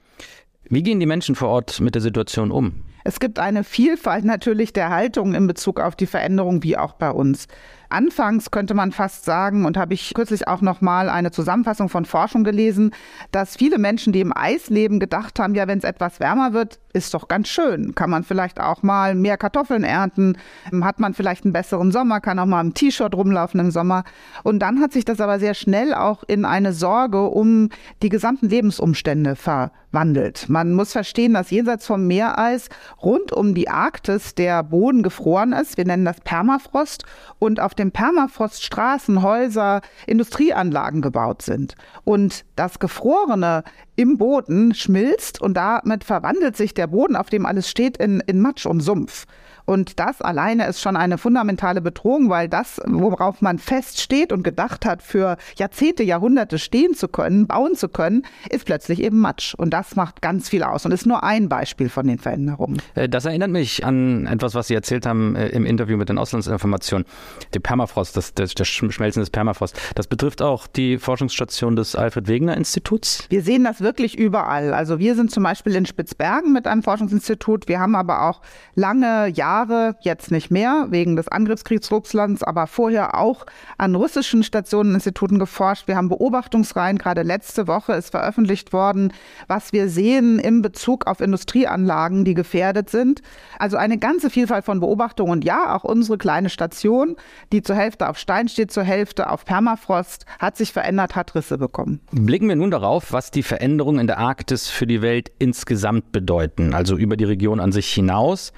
Wie 0.63 0.81
gehen 0.81 1.01
die 1.01 1.05
Menschen 1.05 1.35
vor 1.35 1.49
Ort 1.49 1.81
mit 1.81 1.93
der 1.93 2.01
Situation 2.01 2.51
um? 2.51 2.85
Es 3.03 3.19
gibt 3.19 3.37
eine 3.37 3.65
Vielfalt 3.65 4.23
natürlich 4.23 4.71
der 4.71 4.89
Haltungen 4.89 5.35
in 5.35 5.45
Bezug 5.45 5.81
auf 5.81 5.97
die 5.97 6.05
Veränderung, 6.05 6.63
wie 6.63 6.77
auch 6.77 6.93
bei 6.93 7.11
uns. 7.11 7.47
Anfangs 7.91 8.51
könnte 8.51 8.73
man 8.73 8.91
fast 8.91 9.25
sagen, 9.25 9.65
und 9.65 9.77
habe 9.77 9.93
ich 9.93 10.13
kürzlich 10.13 10.47
auch 10.47 10.61
noch 10.61 10.81
mal 10.81 11.09
eine 11.09 11.31
Zusammenfassung 11.31 11.89
von 11.89 12.05
Forschung 12.05 12.43
gelesen, 12.43 12.91
dass 13.31 13.55
viele 13.55 13.77
Menschen, 13.77 14.13
die 14.13 14.21
im 14.21 14.35
Eis 14.35 14.69
leben, 14.69 14.99
gedacht 14.99 15.39
haben, 15.39 15.55
ja, 15.55 15.67
wenn 15.67 15.77
es 15.77 15.83
etwas 15.83 16.19
wärmer 16.19 16.53
wird, 16.53 16.79
ist 16.93 17.13
doch 17.13 17.27
ganz 17.27 17.47
schön. 17.47 17.95
Kann 17.95 18.09
man 18.09 18.23
vielleicht 18.23 18.59
auch 18.59 18.83
mal 18.83 19.15
mehr 19.15 19.37
Kartoffeln 19.37 19.83
ernten, 19.83 20.37
hat 20.81 20.99
man 20.99 21.13
vielleicht 21.13 21.45
einen 21.45 21.53
besseren 21.53 21.91
Sommer, 21.91 22.19
kann 22.19 22.39
auch 22.39 22.45
mal 22.45 22.61
im 22.61 22.73
T-Shirt 22.73 23.15
rumlaufen 23.15 23.59
im 23.59 23.71
Sommer. 23.71 24.03
Und 24.43 24.59
dann 24.59 24.81
hat 24.81 24.91
sich 24.91 25.05
das 25.05 25.21
aber 25.21 25.39
sehr 25.39 25.53
schnell 25.53 25.93
auch 25.93 26.23
in 26.23 26.45
eine 26.45 26.73
Sorge 26.73 27.23
um 27.23 27.69
die 28.01 28.09
gesamten 28.09 28.49
Lebensumstände 28.49 29.35
verwandelt. 29.35 30.49
Man 30.49 30.73
muss 30.73 30.91
verstehen, 30.91 31.33
dass 31.33 31.51
jenseits 31.51 31.85
vom 31.85 32.07
Meereis 32.07 32.69
rund 33.01 33.31
um 33.31 33.53
die 33.53 33.69
Arktis 33.69 34.35
der 34.35 34.63
Boden 34.63 35.03
gefroren 35.03 35.53
ist. 35.53 35.77
Wir 35.77 35.85
nennen 35.85 36.05
das 36.05 36.21
Permafrost. 36.21 37.05
Und 37.39 37.59
auf 37.59 37.73
dem 37.81 37.91
Permafrost 37.91 38.63
Straßen, 38.63 39.21
Häuser, 39.21 39.81
Industrieanlagen 40.07 41.01
gebaut 41.01 41.41
sind. 41.41 41.75
Und 42.03 42.45
das 42.55 42.79
Gefrorene 42.79 43.63
im 43.95 44.17
Boden 44.17 44.73
schmilzt 44.73 45.41
und 45.41 45.55
damit 45.55 46.03
verwandelt 46.03 46.55
sich 46.55 46.73
der 46.73 46.87
Boden, 46.87 47.15
auf 47.15 47.29
dem 47.29 47.45
alles 47.45 47.69
steht, 47.69 47.97
in, 47.97 48.21
in 48.21 48.39
Matsch 48.39 48.65
und 48.65 48.81
Sumpf. 48.81 49.25
Und 49.65 49.99
das 49.99 50.21
alleine 50.21 50.67
ist 50.67 50.81
schon 50.81 50.95
eine 50.95 51.17
fundamentale 51.17 51.81
Bedrohung, 51.81 52.29
weil 52.29 52.47
das, 52.49 52.81
worauf 52.87 53.41
man 53.41 53.59
feststeht 53.59 54.31
und 54.31 54.43
gedacht 54.43 54.85
hat, 54.85 55.01
für 55.01 55.37
Jahrzehnte, 55.55 56.03
Jahrhunderte 56.03 56.59
stehen 56.59 56.93
zu 56.93 57.07
können, 57.07 57.47
bauen 57.47 57.75
zu 57.75 57.89
können, 57.89 58.23
ist 58.49 58.65
plötzlich 58.65 59.01
eben 59.01 59.19
Matsch. 59.19 59.53
Und 59.55 59.71
das 59.71 59.95
macht 59.95 60.21
ganz 60.21 60.49
viel 60.49 60.63
aus 60.63 60.85
und 60.85 60.91
ist 60.91 61.05
nur 61.05 61.23
ein 61.23 61.49
Beispiel 61.49 61.89
von 61.89 62.07
den 62.07 62.19
Veränderungen. 62.19 62.81
Äh, 62.95 63.09
das 63.09 63.25
erinnert 63.25 63.51
mich 63.51 63.85
an 63.85 64.25
etwas, 64.25 64.55
was 64.55 64.67
Sie 64.67 64.75
erzählt 64.75 65.05
haben 65.05 65.35
äh, 65.35 65.49
im 65.49 65.65
Interview 65.65 65.97
mit 65.97 66.09
den 66.09 66.17
Auslandsinformationen. 66.17 67.05
Der 67.53 67.59
Permafrost, 67.59 68.17
das, 68.17 68.33
das, 68.33 68.53
das 68.53 68.67
Schmelzen 68.67 69.21
des 69.21 69.29
Permafrost. 69.29 69.79
Das 69.95 70.07
betrifft 70.07 70.41
auch 70.41 70.67
die 70.67 70.97
Forschungsstation 70.97 71.75
des 71.75 71.95
Alfred 71.95 72.27
Wegener 72.27 72.57
Instituts? 72.57 73.25
Wir 73.29 73.41
sehen 73.41 73.63
das 73.63 73.81
wirklich 73.81 74.17
überall. 74.17 74.73
Also 74.73 74.99
wir 74.99 75.15
sind 75.15 75.31
zum 75.31 75.43
Beispiel 75.43 75.75
in 75.75 75.85
Spitzbergen 75.85 76.53
mit 76.53 76.67
einem 76.67 76.83
Forschungsinstitut. 76.83 77.67
Wir 77.67 77.79
haben 77.79 77.95
aber 77.95 78.23
auch 78.29 78.41
lange 78.75 79.27
Jahre 79.27 79.50
Jahre, 79.51 79.95
jetzt 79.99 80.31
nicht 80.31 80.49
mehr 80.49 80.87
wegen 80.91 81.17
des 81.17 81.27
Angriffskriegs 81.27 81.91
Russlands, 81.91 82.41
aber 82.41 82.67
vorher 82.67 83.17
auch 83.19 83.45
an 83.77 83.95
russischen 83.95 84.43
Stationen, 84.43 84.93
Instituten 84.93 85.39
geforscht. 85.39 85.89
Wir 85.89 85.97
haben 85.97 86.07
Beobachtungsreihen, 86.07 86.97
gerade 86.97 87.23
letzte 87.23 87.67
Woche 87.67 87.91
ist 87.93 88.11
veröffentlicht 88.11 88.71
worden, 88.71 89.11
was 89.49 89.73
wir 89.73 89.89
sehen 89.89 90.39
im 90.39 90.61
Bezug 90.61 91.05
auf 91.05 91.19
Industrieanlagen, 91.19 92.23
die 92.23 92.33
gefährdet 92.33 92.89
sind. 92.89 93.21
Also 93.59 93.75
eine 93.75 93.97
ganze 93.97 94.29
Vielfalt 94.29 94.63
von 94.63 94.79
Beobachtungen 94.79 95.31
und 95.33 95.43
ja, 95.43 95.75
auch 95.75 95.83
unsere 95.83 96.17
kleine 96.17 96.49
Station, 96.49 97.17
die 97.51 97.61
zur 97.61 97.75
Hälfte 97.75 98.07
auf 98.07 98.17
Stein 98.17 98.47
steht, 98.47 98.71
zur 98.71 98.83
Hälfte 98.83 99.29
auf 99.29 99.43
Permafrost, 99.43 100.25
hat 100.39 100.55
sich 100.55 100.71
verändert, 100.71 101.17
hat 101.17 101.35
Risse 101.35 101.57
bekommen. 101.57 101.99
Blicken 102.11 102.47
wir 102.47 102.55
nun 102.55 102.71
darauf, 102.71 103.11
was 103.11 103.31
die 103.31 103.43
Veränderungen 103.43 103.99
in 103.99 104.07
der 104.07 104.17
Arktis 104.17 104.69
für 104.69 104.87
die 104.87 105.01
Welt 105.01 105.29
insgesamt 105.39 106.13
bedeuten, 106.13 106.73
also 106.73 106.95
über 106.95 107.17
die 107.17 107.25
Region 107.25 107.59
an 107.59 107.73
sich 107.73 107.91
hinaus. 107.91 108.53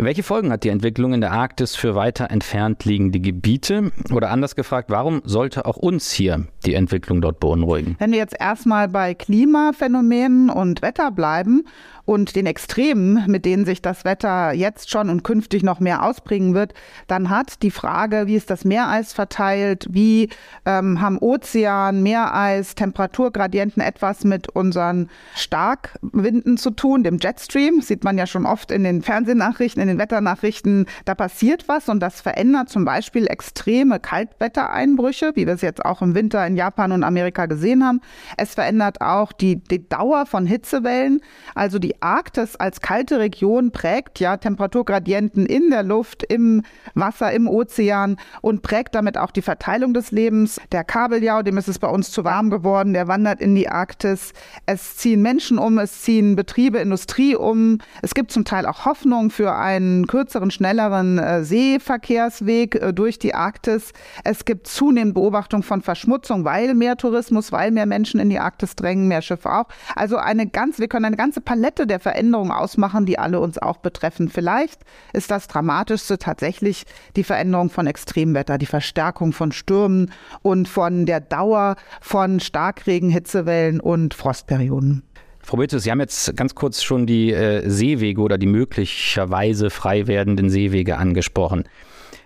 Welche 0.00 0.22
Folgen 0.28 0.52
hat 0.52 0.62
die 0.62 0.68
Entwicklung 0.68 1.14
in 1.14 1.22
der 1.22 1.32
Arktis 1.32 1.74
für 1.74 1.94
weiter 1.94 2.30
entfernt 2.30 2.84
liegende 2.84 3.18
Gebiete? 3.18 3.92
Oder 4.12 4.28
anders 4.28 4.56
gefragt, 4.56 4.90
warum 4.90 5.22
sollte 5.24 5.64
auch 5.64 5.78
uns 5.78 6.12
hier 6.12 6.46
die 6.66 6.74
Entwicklung 6.74 7.22
dort 7.22 7.40
beunruhigen? 7.40 7.96
Wenn 7.98 8.12
wir 8.12 8.18
jetzt 8.18 8.38
erstmal 8.38 8.88
bei 8.88 9.14
Klimaphänomenen 9.14 10.50
und 10.50 10.82
Wetter 10.82 11.12
bleiben 11.12 11.64
und 12.08 12.36
den 12.36 12.46
Extremen, 12.46 13.24
mit 13.26 13.44
denen 13.44 13.64
sich 13.64 13.80
das 13.82 14.04
Wetter 14.04 14.52
jetzt 14.52 14.90
schon 14.90 15.10
und 15.10 15.24
künftig 15.24 15.62
noch 15.62 15.78
mehr 15.78 16.02
ausprägen 16.02 16.54
wird, 16.54 16.74
dann 17.06 17.30
hat 17.30 17.62
die 17.62 17.70
Frage, 17.70 18.26
wie 18.26 18.36
ist 18.36 18.50
das 18.50 18.64
Meereis 18.64 19.12
verteilt, 19.12 19.86
wie 19.90 20.28
ähm, 20.64 21.00
haben 21.00 21.18
Ozean, 21.18 22.02
Meereis, 22.02 22.74
Temperaturgradienten 22.74 23.82
etwas 23.82 24.24
mit 24.24 24.48
unseren 24.48 25.08
Starkwinden 25.34 26.56
zu 26.56 26.70
tun, 26.70 27.02
dem 27.02 27.18
Jetstream, 27.18 27.80
sieht 27.80 28.04
man 28.04 28.18
ja 28.18 28.26
schon 28.26 28.46
oft 28.46 28.70
in 28.70 28.84
den 28.84 29.02
Fernsehnachrichten, 29.02 29.80
in 29.80 29.88
den 29.88 29.98
Wetter 29.98 30.08
Wetternachrichten, 30.08 30.86
da 31.04 31.14
passiert 31.14 31.68
was 31.68 31.88
und 31.88 32.00
das 32.00 32.20
verändert 32.20 32.70
zum 32.70 32.84
Beispiel 32.84 33.26
extreme 33.26 34.00
Kaltwettereinbrüche, 34.00 35.32
wie 35.34 35.46
wir 35.46 35.54
es 35.54 35.60
jetzt 35.60 35.84
auch 35.84 36.02
im 36.02 36.14
Winter 36.14 36.46
in 36.46 36.56
Japan 36.56 36.92
und 36.92 37.04
Amerika 37.04 37.46
gesehen 37.46 37.84
haben. 37.84 38.00
Es 38.36 38.54
verändert 38.54 39.00
auch 39.00 39.32
die, 39.32 39.56
die 39.56 39.88
Dauer 39.88 40.26
von 40.26 40.46
Hitzewellen. 40.46 41.20
Also 41.54 41.78
die 41.78 41.97
Arktis 42.00 42.56
als 42.56 42.80
kalte 42.80 43.18
Region 43.18 43.70
prägt 43.70 44.20
ja 44.20 44.36
Temperaturgradienten 44.36 45.46
in 45.46 45.70
der 45.70 45.82
Luft, 45.82 46.22
im 46.22 46.62
Wasser, 46.94 47.32
im 47.32 47.48
Ozean 47.48 48.16
und 48.40 48.62
prägt 48.62 48.94
damit 48.94 49.18
auch 49.18 49.30
die 49.30 49.42
Verteilung 49.42 49.94
des 49.94 50.10
Lebens. 50.10 50.60
Der 50.72 50.84
Kabeljau, 50.84 51.42
dem 51.42 51.58
ist 51.58 51.68
es 51.68 51.78
bei 51.78 51.88
uns 51.88 52.10
zu 52.10 52.24
warm 52.24 52.50
geworden, 52.50 52.92
der 52.92 53.08
wandert 53.08 53.40
in 53.40 53.54
die 53.54 53.68
Arktis. 53.68 54.32
Es 54.66 54.96
ziehen 54.96 55.22
Menschen 55.22 55.58
um, 55.58 55.78
es 55.78 56.02
ziehen 56.02 56.36
Betriebe, 56.36 56.78
Industrie 56.78 57.34
um. 57.34 57.78
Es 58.02 58.14
gibt 58.14 58.30
zum 58.30 58.44
Teil 58.44 58.66
auch 58.66 58.84
Hoffnung 58.84 59.30
für 59.30 59.54
einen 59.54 60.06
kürzeren, 60.06 60.50
schnelleren 60.50 61.18
äh, 61.18 61.42
Seeverkehrsweg 61.42 62.76
äh, 62.76 62.92
durch 62.92 63.18
die 63.18 63.34
Arktis. 63.34 63.92
Es 64.24 64.44
gibt 64.44 64.66
zunehmend 64.66 65.14
Beobachtung 65.14 65.62
von 65.62 65.82
Verschmutzung, 65.82 66.44
weil 66.44 66.74
mehr 66.74 66.96
Tourismus, 66.96 67.50
weil 67.50 67.70
mehr 67.70 67.86
Menschen 67.86 68.20
in 68.20 68.30
die 68.30 68.38
Arktis 68.38 68.76
drängen, 68.76 69.08
mehr 69.08 69.22
Schiffe 69.22 69.52
auch. 69.52 69.66
Also 69.96 70.16
eine 70.16 70.46
ganz, 70.46 70.78
wir 70.78 70.88
können 70.88 71.06
eine 71.06 71.16
ganze 71.16 71.40
Palette 71.40 71.87
der 71.88 72.00
Veränderungen 72.00 72.52
ausmachen, 72.52 73.06
die 73.06 73.18
alle 73.18 73.40
uns 73.40 73.58
auch 73.58 73.78
betreffen. 73.78 74.28
Vielleicht 74.28 74.80
ist 75.12 75.30
das 75.30 75.48
Dramatischste 75.48 76.18
tatsächlich 76.18 76.84
die 77.16 77.24
Veränderung 77.24 77.70
von 77.70 77.86
Extremwetter, 77.86 78.58
die 78.58 78.66
Verstärkung 78.66 79.32
von 79.32 79.52
Stürmen 79.52 80.12
und 80.42 80.68
von 80.68 81.06
der 81.06 81.20
Dauer 81.20 81.76
von 82.00 82.40
Starkregen, 82.40 83.10
Hitzewellen 83.10 83.80
und 83.80 84.14
Frostperioden. 84.14 85.02
Frau 85.48 85.56
Bötze, 85.56 85.80
Sie 85.80 85.90
haben 85.90 86.00
jetzt 86.00 86.36
ganz 86.36 86.54
kurz 86.54 86.82
schon 86.82 87.06
die 87.06 87.32
äh, 87.32 87.66
Seewege 87.68 88.20
oder 88.20 88.36
die 88.36 88.46
möglicherweise 88.46 89.70
frei 89.70 90.06
werdenden 90.06 90.50
Seewege 90.50 90.98
angesprochen. 90.98 91.64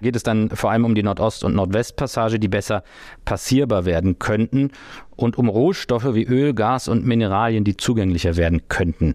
Geht 0.01 0.17
es 0.17 0.25
dann 0.25 0.51
vor 0.51 0.73
allem 0.73 0.85
um 0.85 0.97
die 0.97 1.05
Nordost- 1.05 1.45
und 1.45 1.55
Nordwestpassage, 1.55 2.41
die 2.41 2.49
besser 2.49 2.83
passierbar 3.25 3.85
werden 3.85 4.19
könnten 4.19 4.73
und 5.15 5.39
um 5.39 5.49
Rohstoffe 5.49 6.15
wie 6.15 6.25
Öl, 6.25 6.55
Gas 6.55 6.89
und 6.89 7.07
Mineralien, 7.07 7.63
die 7.63 7.77
zugänglicher 7.77 8.37
werden 8.37 8.63
könnten. 8.69 9.15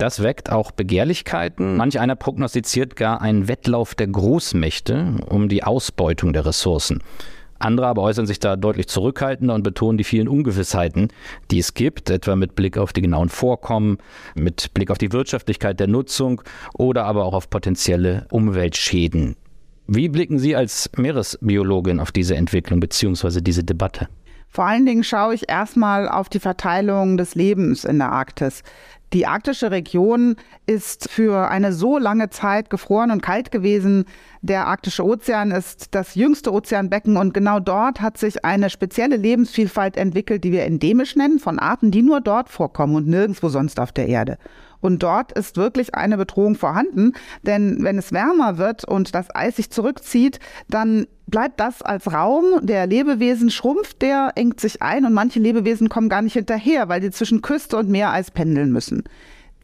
Das 0.00 0.22
weckt 0.22 0.50
auch 0.50 0.70
Begehrlichkeiten. 0.70 1.76
Manch 1.76 2.00
einer 2.00 2.16
prognostiziert 2.16 2.96
gar 2.96 3.20
einen 3.20 3.48
Wettlauf 3.48 3.94
der 3.94 4.06
Großmächte 4.06 5.16
um 5.28 5.50
die 5.50 5.62
Ausbeutung 5.62 6.32
der 6.32 6.46
Ressourcen. 6.46 7.02
Andere 7.58 7.86
aber 7.86 8.00
äußern 8.00 8.26
sich 8.26 8.40
da 8.40 8.56
deutlich 8.56 8.88
zurückhaltender 8.88 9.54
und 9.54 9.62
betonen 9.62 9.98
die 9.98 10.04
vielen 10.04 10.26
Ungewissheiten, 10.26 11.08
die 11.50 11.58
es 11.58 11.74
gibt, 11.74 12.08
etwa 12.08 12.34
mit 12.34 12.54
Blick 12.54 12.78
auf 12.78 12.94
die 12.94 13.02
genauen 13.02 13.28
Vorkommen, 13.28 13.98
mit 14.34 14.72
Blick 14.72 14.90
auf 14.90 14.96
die 14.96 15.12
Wirtschaftlichkeit 15.12 15.78
der 15.78 15.88
Nutzung 15.88 16.40
oder 16.72 17.04
aber 17.04 17.26
auch 17.26 17.34
auf 17.34 17.50
potenzielle 17.50 18.26
Umweltschäden. 18.30 19.36
Wie 19.86 20.08
blicken 20.08 20.38
Sie 20.38 20.56
als 20.56 20.88
Meeresbiologin 20.96 22.00
auf 22.00 22.10
diese 22.10 22.36
Entwicklung 22.36 22.80
bzw. 22.80 23.42
diese 23.42 23.64
Debatte? 23.64 24.08
Vor 24.52 24.64
allen 24.64 24.84
Dingen 24.84 25.04
schaue 25.04 25.34
ich 25.34 25.48
erstmal 25.48 26.08
auf 26.08 26.28
die 26.28 26.40
Verteilung 26.40 27.16
des 27.16 27.36
Lebens 27.36 27.84
in 27.84 27.98
der 27.98 28.10
Arktis. 28.10 28.64
Die 29.12 29.26
arktische 29.26 29.72
Region 29.72 30.36
ist 30.66 31.10
für 31.10 31.50
eine 31.50 31.72
so 31.72 31.98
lange 31.98 32.30
Zeit 32.30 32.70
gefroren 32.70 33.10
und 33.10 33.22
kalt 33.22 33.50
gewesen. 33.50 34.04
Der 34.40 34.68
arktische 34.68 35.04
Ozean 35.04 35.50
ist 35.50 35.96
das 35.96 36.14
jüngste 36.14 36.52
Ozeanbecken 36.52 37.16
und 37.16 37.34
genau 37.34 37.58
dort 37.58 38.00
hat 38.00 38.18
sich 38.18 38.44
eine 38.44 38.70
spezielle 38.70 39.16
Lebensvielfalt 39.16 39.96
entwickelt, 39.96 40.44
die 40.44 40.52
wir 40.52 40.62
endemisch 40.62 41.16
nennen, 41.16 41.40
von 41.40 41.58
Arten, 41.58 41.90
die 41.90 42.02
nur 42.02 42.20
dort 42.20 42.48
vorkommen 42.48 42.94
und 42.94 43.08
nirgendwo 43.08 43.48
sonst 43.48 43.80
auf 43.80 43.90
der 43.90 44.06
Erde. 44.06 44.38
Und 44.80 45.02
dort 45.02 45.32
ist 45.32 45.56
wirklich 45.56 45.94
eine 45.94 46.16
Bedrohung 46.16 46.54
vorhanden, 46.54 47.12
denn 47.42 47.82
wenn 47.82 47.98
es 47.98 48.12
wärmer 48.12 48.58
wird 48.58 48.84
und 48.84 49.14
das 49.14 49.34
Eis 49.34 49.56
sich 49.56 49.70
zurückzieht, 49.70 50.40
dann 50.68 51.06
bleibt 51.26 51.60
das 51.60 51.82
als 51.82 52.12
Raum 52.12 52.44
der 52.62 52.86
Lebewesen 52.86 53.50
schrumpft, 53.50 54.02
der 54.02 54.32
engt 54.34 54.60
sich 54.60 54.82
ein 54.82 55.04
und 55.04 55.12
manche 55.12 55.38
Lebewesen 55.38 55.88
kommen 55.88 56.08
gar 56.08 56.22
nicht 56.22 56.32
hinterher, 56.34 56.88
weil 56.88 57.02
sie 57.02 57.10
zwischen 57.10 57.42
Küste 57.42 57.76
und 57.76 57.88
Meereis 57.88 58.30
pendeln 58.30 58.72
müssen. 58.72 59.04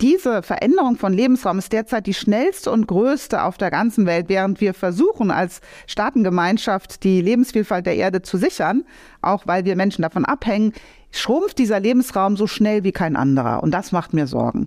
Diese 0.02 0.42
Veränderung 0.42 0.96
von 0.96 1.14
Lebensraum 1.14 1.58
ist 1.58 1.72
derzeit 1.72 2.06
die 2.06 2.12
schnellste 2.12 2.70
und 2.70 2.86
größte 2.86 3.42
auf 3.42 3.56
der 3.56 3.70
ganzen 3.70 4.04
Welt, 4.04 4.28
während 4.28 4.60
wir 4.60 4.74
versuchen, 4.74 5.30
als 5.30 5.62
Staatengemeinschaft 5.86 7.02
die 7.02 7.22
Lebensvielfalt 7.22 7.86
der 7.86 7.96
Erde 7.96 8.20
zu 8.20 8.36
sichern, 8.36 8.84
auch 9.22 9.46
weil 9.46 9.64
wir 9.64 9.74
Menschen 9.74 10.02
davon 10.02 10.26
abhängen, 10.26 10.74
schrumpft 11.12 11.58
dieser 11.58 11.80
Lebensraum 11.80 12.36
so 12.36 12.46
schnell 12.46 12.84
wie 12.84 12.92
kein 12.92 13.16
anderer. 13.16 13.62
Und 13.62 13.70
das 13.70 13.90
macht 13.90 14.12
mir 14.12 14.26
Sorgen. 14.26 14.66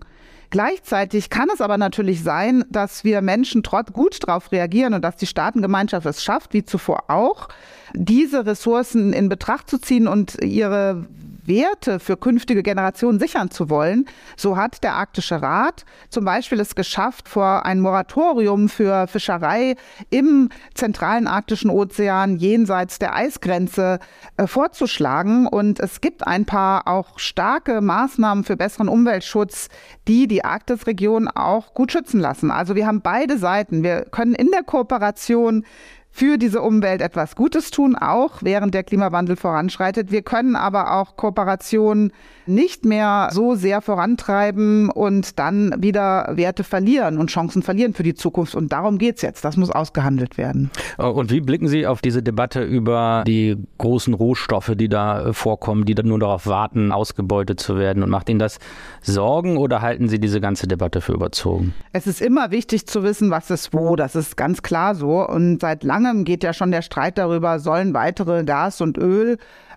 Gleichzeitig 0.51 1.29
kann 1.29 1.49
es 1.53 1.61
aber 1.61 1.77
natürlich 1.77 2.23
sein, 2.23 2.65
dass 2.69 3.03
wir 3.03 3.21
Menschen 3.21 3.61
trotz 3.61 3.93
gut 3.93 4.17
darauf 4.27 4.51
reagieren 4.51 4.95
und 4.95 5.03
dass 5.03 5.15
die 5.15 5.27
Staatengemeinschaft 5.27 6.07
es 6.07 6.23
schafft, 6.23 6.53
wie 6.53 6.65
zuvor 6.65 7.03
auch, 7.09 7.49
diese 7.93 8.45
Ressourcen 8.45 9.13
in 9.13 9.29
Betracht 9.29 9.69
zu 9.69 9.79
ziehen 9.79 10.07
und 10.07 10.41
ihre 10.43 11.05
Werte 11.49 11.99
für 11.99 12.15
künftige 12.15 12.63
Generationen 12.63 13.19
sichern 13.19 13.51
zu 13.51 13.69
wollen. 13.69 14.05
So 14.37 14.55
hat 14.55 14.83
der 14.83 14.93
Arktische 14.93 15.41
Rat 15.41 15.83
zum 16.09 16.23
Beispiel 16.23 16.59
es 16.59 16.75
geschafft, 16.75 17.27
vor 17.27 17.65
ein 17.65 17.81
Moratorium 17.81 18.69
für 18.69 19.07
Fischerei 19.07 19.75
im 20.09 20.49
zentralen 20.73 21.27
arktischen 21.27 21.69
Ozean 21.69 22.37
jenseits 22.37 22.99
der 22.99 23.15
Eisgrenze 23.15 23.99
äh, 24.37 24.47
vorzuschlagen. 24.47 25.47
Und 25.47 25.79
es 25.79 25.99
gibt 25.99 26.25
ein 26.25 26.45
paar 26.45 26.87
auch 26.87 27.19
starke 27.19 27.81
Maßnahmen 27.81 28.43
für 28.43 28.55
besseren 28.55 28.87
Umweltschutz, 28.87 29.67
die 30.07 30.27
die 30.27 30.45
Arktisregion 30.45 31.27
auch 31.27 31.73
gut 31.73 31.91
schützen 31.91 32.19
lassen. 32.19 32.51
Also 32.51 32.75
wir 32.75 32.87
haben 32.87 33.01
beide 33.01 33.37
Seiten. 33.37 33.83
Wir 33.83 34.05
können 34.05 34.35
in 34.35 34.51
der 34.51 34.63
Kooperation 34.63 35.65
für 36.11 36.37
diese 36.37 36.61
Umwelt 36.61 37.01
etwas 37.01 37.35
Gutes 37.35 37.71
tun, 37.71 37.95
auch 37.95 38.41
während 38.41 38.73
der 38.73 38.83
Klimawandel 38.83 39.35
voranschreitet. 39.35 40.11
Wir 40.11 40.21
können 40.21 40.55
aber 40.55 40.93
auch 40.93 41.15
Kooperationen 41.15 42.11
nicht 42.49 42.85
mehr 42.85 43.29
so 43.31 43.55
sehr 43.55 43.81
vorantreiben 43.81 44.89
und 44.89 45.39
dann 45.39 45.75
wieder 45.77 46.31
Werte 46.33 46.63
verlieren 46.63 47.17
und 47.17 47.29
Chancen 47.29 47.61
verlieren 47.61 47.93
für 47.93 48.03
die 48.03 48.15
Zukunft. 48.15 48.55
Und 48.55 48.71
darum 48.71 48.97
geht's 48.97 49.21
jetzt. 49.21 49.45
Das 49.45 49.57
muss 49.57 49.69
ausgehandelt 49.69 50.37
werden. 50.37 50.71
Und 50.97 51.31
wie 51.31 51.41
blicken 51.41 51.67
Sie 51.67 51.87
auf 51.87 52.01
diese 52.01 52.23
Debatte 52.23 52.63
über 52.63 53.23
die 53.25 53.57
großen 53.77 54.13
Rohstoffe, 54.13 54.73
die 54.75 54.89
da 54.89 55.33
vorkommen, 55.33 55.85
die 55.85 55.95
dann 55.95 56.07
nur 56.07 56.19
darauf 56.19 56.47
warten, 56.47 56.91
ausgebeutet 56.91 57.59
zu 57.59 57.77
werden? 57.77 58.03
Und 58.03 58.09
macht 58.09 58.29
Ihnen 58.29 58.39
das 58.39 58.59
Sorgen 59.01 59.57
oder 59.57 59.81
halten 59.81 60.09
Sie 60.09 60.19
diese 60.19 60.41
ganze 60.41 60.67
Debatte 60.67 61.01
für 61.01 61.13
überzogen? 61.13 61.73
Es 61.93 62.07
ist 62.07 62.21
immer 62.21 62.51
wichtig 62.51 62.87
zu 62.87 63.03
wissen, 63.03 63.29
was 63.31 63.49
ist 63.49 63.73
wo. 63.73 63.95
Das 63.95 64.15
ist 64.15 64.35
ganz 64.35 64.61
klar 64.61 64.95
so. 64.95 65.27
Und 65.27 65.61
seit 65.61 65.83
langem 65.83 66.23
geht 66.25 66.43
ja 66.43 66.53
schon 66.53 66.71
der 66.71 66.81
Streit 66.81 67.17
darüber, 67.17 67.59
sollen 67.59 67.93
weitere 67.93 68.43
Gas- 68.43 68.81
und 68.81 68.97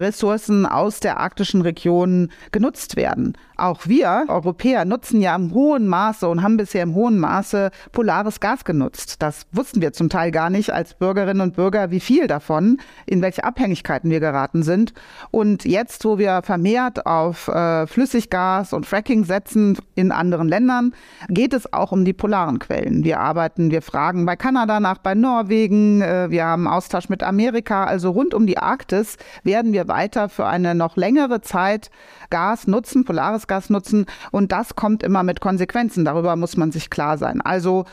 Ölressourcen 0.02 0.66
aus 0.66 0.99
der 0.99 1.18
arktischen 1.18 1.62
Region 1.62 2.30
genutzt 2.50 2.97
werden. 2.97 3.35
Auch 3.56 3.87
wir 3.87 4.25
Europäer 4.28 4.85
nutzen 4.85 5.21
ja 5.21 5.35
im 5.37 5.52
hohen 5.52 5.87
Maße 5.87 6.28
und 6.28 6.42
haben 6.42 6.56
bisher 6.56 6.82
im 6.82 6.94
hohen 6.94 7.18
Maße 7.18 7.71
polares 7.92 8.40
Gas 8.40 8.64
genutzt. 8.64 9.23
Das 9.23 9.47
wussten 9.52 9.80
wir 9.80 9.92
zum 9.92 10.09
Teil 10.09 10.30
gar 10.30 10.50
nicht 10.50 10.71
als 10.71 10.94
Bürgerinnen 10.94 11.40
und 11.40 11.56
Bürger, 11.56 11.90
wie 11.90 12.00
viel 12.00 12.26
davon, 12.26 12.78
in 13.06 13.23
welche 13.23 13.44
Abhängigkeiten 13.44 14.11
wir 14.11 14.21
geraten 14.21 14.62
sind. 14.62 14.94
Und 15.30 15.64
jetzt, 15.64 16.04
wo 16.04 16.18
wir 16.18 16.42
vermehrt 16.42 17.06
auf 17.06 17.49
äh, 17.49 17.87
Flüssiggas 17.87 18.73
und 18.73 18.87
Fracking 18.87 19.25
setzen 19.25 19.78
in 19.94 20.12
anderen 20.12 20.49
Ländern, 20.49 20.94
geht 21.28 21.52
es 21.52 21.73
auch 21.73 21.92
um 21.92 22.04
die 22.04 22.12
polaren 22.12 22.59
Quellen. 22.59 23.04
Wir 23.04 23.21
arbeiten, 23.21 23.71
wir 23.71 23.82
fragen 23.82 24.26
bei 24.26 24.37
Kanada 24.37 24.80
nach, 24.80 24.99
bei 24.99 25.14
Norwegen, 25.14 26.00
äh, 26.00 26.30
wir 26.30 26.44
haben 26.44 26.66
Austausch 26.66 27.09
mit 27.09 27.23
Amerika. 27.23 27.85
Also 27.85 28.11
rund 28.11 28.35
um 28.35 28.47
die 28.47 28.59
Arktis 28.59 29.16
werden 29.42 29.73
wir 29.73 29.88
weiter 29.88 30.28
für 30.28 30.47
eine 30.47 30.75
noch 30.75 30.97
längere 30.97 31.40
Zeit 31.40 31.90
Gas 32.30 32.66
nutzen, 32.66 33.04
polares 33.04 33.47
Gas 33.52 33.68
nutzen. 33.68 34.06
Und 34.30 34.50
das 34.50 34.76
kommt 34.76 35.02
immer 35.02 35.23
mit 35.23 35.40
Konsequenzen. 35.40 36.06
Darüber 36.06 36.37
muss 36.37 36.56
man 36.56 36.73
sich 36.73 36.88
klar 36.88 37.18
sein. 37.18 37.42
Also 37.42 37.85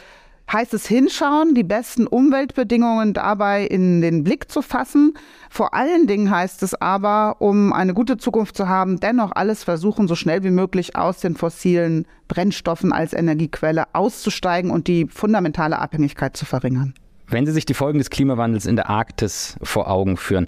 heißt 0.51 0.73
es 0.73 0.87
hinschauen, 0.87 1.53
die 1.53 1.63
besten 1.63 2.07
Umweltbedingungen 2.07 3.13
dabei 3.13 3.65
in 3.65 4.01
den 4.01 4.23
Blick 4.23 4.49
zu 4.49 4.61
fassen. 4.61 5.13
Vor 5.49 5.73
allen 5.73 6.07
Dingen 6.07 6.31
heißt 6.31 6.63
es 6.63 6.73
aber, 6.75 7.35
um 7.39 7.73
eine 7.73 7.93
gute 7.93 8.17
Zukunft 8.17 8.55
zu 8.55 8.69
haben, 8.69 9.01
dennoch 9.01 9.31
alles 9.33 9.65
versuchen, 9.65 10.07
so 10.07 10.15
schnell 10.15 10.43
wie 10.43 10.49
möglich 10.49 10.95
aus 10.95 11.19
den 11.19 11.35
fossilen 11.35 12.07
Brennstoffen 12.29 12.93
als 12.93 13.13
Energiequelle 13.13 13.83
auszusteigen 13.93 14.71
und 14.71 14.87
die 14.87 15.07
fundamentale 15.07 15.77
Abhängigkeit 15.77 16.37
zu 16.37 16.45
verringern. 16.45 16.93
Wenn 17.27 17.45
Sie 17.45 17.51
sich 17.51 17.65
die 17.65 17.75
Folgen 17.75 17.99
des 17.99 18.09
Klimawandels 18.09 18.65
in 18.65 18.75
der 18.75 18.89
Arktis 18.89 19.57
vor 19.61 19.87
Augen 19.87 20.17
führen, 20.17 20.47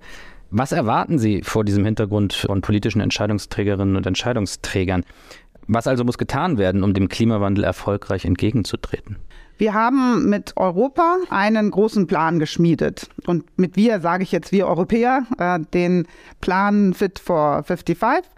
was 0.52 0.72
erwarten 0.72 1.18
Sie 1.18 1.42
vor 1.44 1.64
diesem 1.64 1.86
Hintergrund 1.86 2.34
von 2.34 2.62
politischen 2.62 3.02
Entscheidungsträgerinnen 3.02 3.96
und 3.96 4.06
Entscheidungsträgern? 4.06 5.04
Was 5.68 5.88
also 5.88 6.04
muss 6.04 6.18
getan 6.18 6.58
werden, 6.58 6.84
um 6.84 6.94
dem 6.94 7.08
Klimawandel 7.08 7.64
erfolgreich 7.64 8.26
entgegenzutreten? 8.26 9.18
Wir 9.58 9.74
haben 9.74 10.28
mit 10.28 10.58
Europa 10.58 11.18
einen 11.30 11.72
großen 11.72 12.08
Plan 12.08 12.40
geschmiedet. 12.40 13.10
Und 13.28 13.46
mit 13.58 13.76
wir 13.76 14.00
sage 14.02 14.24
ich 14.24 14.32
jetzt 14.32 14.52
wir 14.52 14.68
Europäer, 14.68 15.26
äh, 15.38 15.60
den 15.74 16.08
Plan 16.42 16.94
Fit 16.94 17.20
for 17.20 17.64
55. 17.64 18.30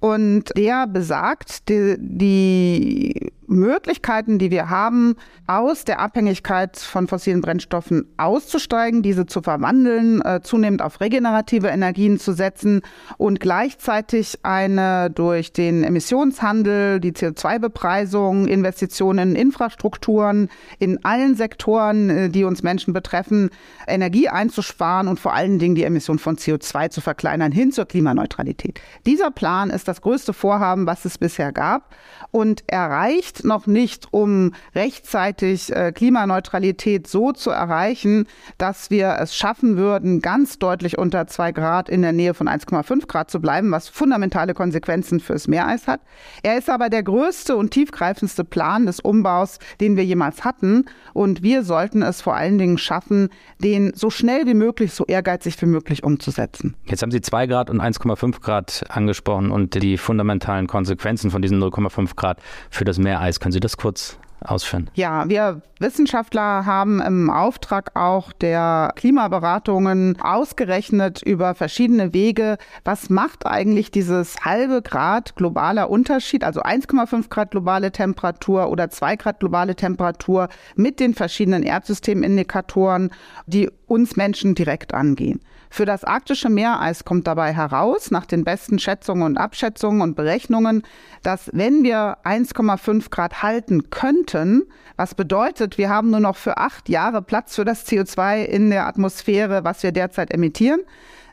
Und 0.00 0.56
der 0.56 0.86
besagt, 0.86 1.68
die, 1.68 1.96
die 1.98 3.32
Möglichkeiten, 3.48 4.38
die 4.38 4.50
wir 4.50 4.70
haben, 4.70 5.16
aus 5.46 5.84
der 5.84 6.00
Abhängigkeit 6.00 6.76
von 6.78 7.08
fossilen 7.08 7.40
Brennstoffen 7.40 8.06
auszusteigen, 8.16 9.02
diese 9.02 9.26
zu 9.26 9.42
verwandeln, 9.42 10.20
äh, 10.22 10.40
zunehmend 10.42 10.82
auf 10.82 11.00
regenerative 11.00 11.68
Energien 11.68 12.18
zu 12.18 12.32
setzen 12.32 12.82
und 13.16 13.40
gleichzeitig 13.40 14.38
eine 14.42 15.10
durch 15.10 15.52
den 15.52 15.84
Emissionshandel, 15.84 17.00
die 17.00 17.12
CO2-Bepreisung, 17.12 18.46
Investitionen 18.46 19.36
in 19.36 19.46
Infrastrukturen 19.46 20.48
in 20.78 21.04
allen 21.04 21.36
Sektoren, 21.36 22.10
äh, 22.10 22.28
die 22.28 22.44
uns 22.44 22.62
Menschen 22.62 22.92
betreffen, 22.92 23.50
Energie 23.86 24.28
einzusparen 24.28 25.08
und 25.08 25.20
vor 25.20 25.34
allen 25.34 25.58
Dingen 25.58 25.74
die 25.74 25.84
Emission 25.84 26.18
von 26.18 26.36
CO2 26.36 26.90
zu 26.90 27.00
verkleinern 27.00 27.52
hin 27.52 27.70
zur 27.70 27.86
Klimaneutralität. 27.86 28.80
Dieser 29.06 29.30
Plan 29.30 29.70
ist 29.70 29.86
das 29.88 30.00
größte 30.00 30.32
Vorhaben, 30.32 30.86
was 30.86 31.04
es 31.04 31.18
bisher 31.18 31.52
gab 31.52 31.94
und 32.32 32.64
erreicht 32.66 33.35
noch 33.44 33.66
nicht, 33.66 34.08
um 34.12 34.52
rechtzeitig 34.74 35.74
äh, 35.74 35.92
Klimaneutralität 35.92 37.06
so 37.06 37.32
zu 37.32 37.50
erreichen, 37.50 38.26
dass 38.58 38.90
wir 38.90 39.16
es 39.20 39.36
schaffen 39.36 39.76
würden, 39.76 40.20
ganz 40.20 40.58
deutlich 40.58 40.98
unter 40.98 41.26
zwei 41.26 41.52
Grad 41.52 41.88
in 41.88 42.02
der 42.02 42.12
Nähe 42.12 42.34
von 42.34 42.48
1,5 42.48 43.06
Grad 43.06 43.30
zu 43.30 43.40
bleiben, 43.40 43.70
was 43.70 43.88
fundamentale 43.88 44.54
Konsequenzen 44.54 45.20
fürs 45.20 45.48
Meereis 45.48 45.86
hat. 45.86 46.00
Er 46.42 46.58
ist 46.58 46.70
aber 46.70 46.88
der 46.88 47.02
größte 47.02 47.56
und 47.56 47.70
tiefgreifendste 47.70 48.44
Plan 48.44 48.86
des 48.86 49.00
Umbaus, 49.00 49.58
den 49.80 49.96
wir 49.96 50.04
jemals 50.04 50.44
hatten. 50.44 50.84
Und 51.12 51.42
wir 51.42 51.62
sollten 51.62 52.02
es 52.02 52.20
vor 52.20 52.36
allen 52.36 52.58
Dingen 52.58 52.78
schaffen, 52.78 53.28
den 53.58 53.92
so 53.94 54.10
schnell 54.10 54.46
wie 54.46 54.54
möglich, 54.54 54.92
so 54.92 55.04
ehrgeizig 55.06 55.60
wie 55.60 55.66
möglich 55.66 56.04
umzusetzen. 56.04 56.76
Jetzt 56.84 57.02
haben 57.02 57.10
Sie 57.10 57.20
2 57.20 57.46
Grad 57.46 57.70
und 57.70 57.80
1,5 57.80 58.40
Grad 58.40 58.84
angesprochen 58.88 59.50
und 59.50 59.82
die 59.82 59.98
fundamentalen 59.98 60.66
Konsequenzen 60.66 61.30
von 61.30 61.42
diesen 61.42 61.62
0,5 61.62 62.16
Grad 62.16 62.38
für 62.70 62.84
das 62.84 62.98
Meereis. 62.98 63.25
Können 63.40 63.52
Sie 63.52 63.60
das 63.60 63.76
kurz 63.76 64.18
ausführen? 64.40 64.88
Ja, 64.94 65.28
wir 65.28 65.62
Wissenschaftler 65.80 66.64
haben 66.64 67.00
im 67.02 67.28
Auftrag 67.28 67.96
auch 67.96 68.32
der 68.32 68.92
Klimaberatungen 68.94 70.18
ausgerechnet 70.20 71.22
über 71.22 71.54
verschiedene 71.54 72.14
Wege, 72.14 72.56
was 72.84 73.10
macht 73.10 73.46
eigentlich 73.46 73.90
dieses 73.90 74.36
halbe 74.44 74.80
Grad 74.80 75.36
globaler 75.36 75.90
Unterschied, 75.90 76.44
also 76.44 76.62
1,5 76.62 77.28
Grad 77.28 77.50
globale 77.50 77.92
Temperatur 77.92 78.70
oder 78.70 78.88
2 78.90 79.16
Grad 79.16 79.40
globale 79.40 79.74
Temperatur 79.74 80.48
mit 80.76 81.00
den 81.00 81.14
verschiedenen 81.14 81.62
Erdsysteminindikatoren, 81.62 83.10
die 83.46 83.70
uns 83.86 84.16
Menschen 84.16 84.54
direkt 84.54 84.94
angehen. 84.94 85.40
Für 85.70 85.84
das 85.84 86.04
arktische 86.04 86.48
Meereis 86.48 87.04
kommt 87.04 87.26
dabei 87.26 87.52
heraus, 87.52 88.10
nach 88.10 88.26
den 88.26 88.44
besten 88.44 88.78
Schätzungen 88.78 89.22
und 89.22 89.36
Abschätzungen 89.36 90.00
und 90.00 90.14
Berechnungen, 90.14 90.82
dass 91.22 91.50
wenn 91.52 91.82
wir 91.82 92.18
1,5 92.24 93.10
Grad 93.10 93.42
halten 93.42 93.90
könnten, 93.90 94.64
was 94.96 95.14
bedeutet, 95.14 95.78
wir 95.78 95.90
haben 95.90 96.10
nur 96.10 96.20
noch 96.20 96.36
für 96.36 96.56
acht 96.56 96.88
Jahre 96.88 97.22
Platz 97.22 97.54
für 97.54 97.64
das 97.64 97.86
CO2 97.86 98.44
in 98.44 98.70
der 98.70 98.86
Atmosphäre, 98.86 99.64
was 99.64 99.82
wir 99.82 99.92
derzeit 99.92 100.32
emittieren, 100.32 100.80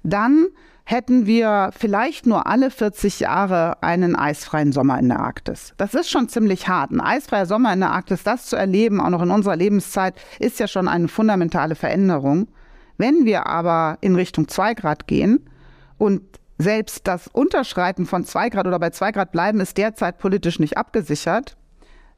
dann 0.04 0.48
hätten 0.86 1.26
wir 1.26 1.72
vielleicht 1.78 2.26
nur 2.26 2.46
alle 2.46 2.70
40 2.70 3.22
Jahre 3.22 3.82
einen 3.82 4.16
eisfreien 4.16 4.72
Sommer 4.72 5.00
in 5.00 5.10
der 5.10 5.20
Arktis. 5.20 5.74
Das 5.78 5.94
ist 5.94 6.10
schon 6.10 6.28
ziemlich 6.28 6.68
hart. 6.68 6.92
Ein 6.92 7.00
eisfreier 7.00 7.46
Sommer 7.46 7.72
in 7.74 7.80
der 7.80 7.92
Arktis, 7.92 8.24
das 8.24 8.48
zu 8.48 8.56
erleben, 8.56 9.00
auch 9.00 9.10
noch 9.10 9.22
in 9.22 9.32
unserer 9.32 9.56
Lebenszeit, 9.56 10.16
ist 10.40 10.60
ja 10.60 10.68
schon 10.68 10.88
eine 10.88 11.08
fundamentale 11.08 11.76
Veränderung. 11.76 12.48
Wenn 12.98 13.26
wir 13.26 13.48
aber 13.48 13.98
in 14.02 14.16
Richtung 14.16 14.48
2 14.48 14.74
Grad 14.76 15.08
gehen 15.08 15.50
und 15.98 16.22
selbst 16.58 17.08
das 17.08 17.28
Unterschreiten 17.28 18.06
von 18.06 18.26
2 18.26 18.50
Grad 18.50 18.68
oder 18.68 18.80
bei 18.80 18.92
2 18.92 19.12
Grad 19.12 19.32
bleiben 19.32 19.60
ist 19.60 19.78
derzeit 19.78 20.18
politisch 20.18 20.60
nicht 20.60 20.78
abgesichert, 20.78 21.58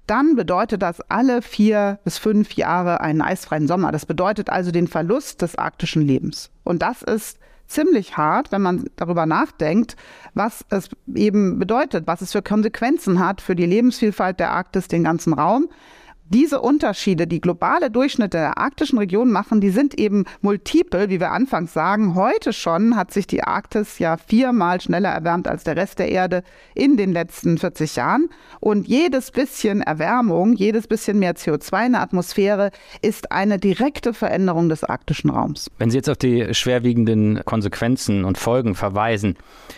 dann 0.07 0.35
bedeutet 0.35 0.81
das 0.81 1.01
alle 1.09 1.41
vier 1.41 1.99
bis 2.03 2.17
fünf 2.17 2.53
Jahre 2.53 3.01
einen 3.01 3.21
eisfreien 3.21 3.67
Sommer. 3.67 3.91
Das 3.91 4.05
bedeutet 4.05 4.49
also 4.49 4.71
den 4.71 4.87
Verlust 4.87 5.41
des 5.41 5.57
arktischen 5.57 6.03
Lebens. 6.03 6.51
Und 6.63 6.81
das 6.81 7.01
ist 7.01 7.39
ziemlich 7.67 8.15
hart, 8.15 8.51
wenn 8.51 8.61
man 8.61 8.85
darüber 8.95 9.25
nachdenkt, 9.25 9.95
was 10.35 10.63
es 10.69 10.89
eben 11.13 11.57
bedeutet, 11.57 12.05
was 12.05 12.21
es 12.21 12.31
für 12.31 12.43
Konsequenzen 12.43 13.19
hat 13.19 13.41
für 13.41 13.55
die 13.55 13.65
Lebensvielfalt 13.65 14.39
der 14.39 14.51
Arktis, 14.51 14.87
den 14.87 15.03
ganzen 15.03 15.33
Raum 15.33 15.67
diese 16.29 16.59
Unterschiede, 16.59 17.27
die 17.27 17.39
globale 17.39 17.91
Durchschnitte 17.91 18.37
der 18.37 18.57
arktischen 18.57 18.97
Region 18.97 19.31
machen, 19.31 19.61
die 19.61 19.69
sind 19.69 19.99
eben 19.99 20.25
multiple, 20.41 21.09
wie 21.09 21.19
wir 21.19 21.31
anfangs 21.31 21.73
sagen. 21.73 22.15
Heute 22.15 22.51
schon 22.51 22.95
hat 22.95 23.11
sich 23.11 23.27
die 23.27 23.43
Arktis 23.43 23.99
ja 23.99 24.17
viermal 24.17 24.81
schneller 24.81 25.09
erwärmt 25.09 25.47
als 25.47 25.63
der 25.63 25.75
Rest 25.75 25.99
der 25.99 26.09
Erde 26.09 26.43
in 26.73 26.97
den 26.97 27.13
letzten 27.13 27.57
40 27.57 27.95
Jahren. 27.95 28.29
Und 28.59 28.87
jedes 28.87 29.31
bisschen 29.31 29.81
Erwärmung, 29.81 30.53
jedes 30.55 30.87
bisschen 30.87 31.19
mehr 31.19 31.35
CO2 31.35 31.85
in 31.85 31.91
der 31.91 32.01
Atmosphäre 32.01 32.71
ist 33.01 33.31
eine 33.31 33.59
direkte 33.59 34.13
Veränderung 34.13 34.67
des 34.69 34.83
arktischen 34.83 35.29
Raums. 35.29 35.69
Wenn 35.77 35.91
Sie 35.91 35.97
jetzt 35.97 36.09
auf 36.09 36.17
die 36.17 36.53
schwerwiegenden 36.53 37.41
Konsequenzen 37.45 38.25
und 38.25 38.37
Folgen 38.37 38.73
verweisen, 38.73 39.35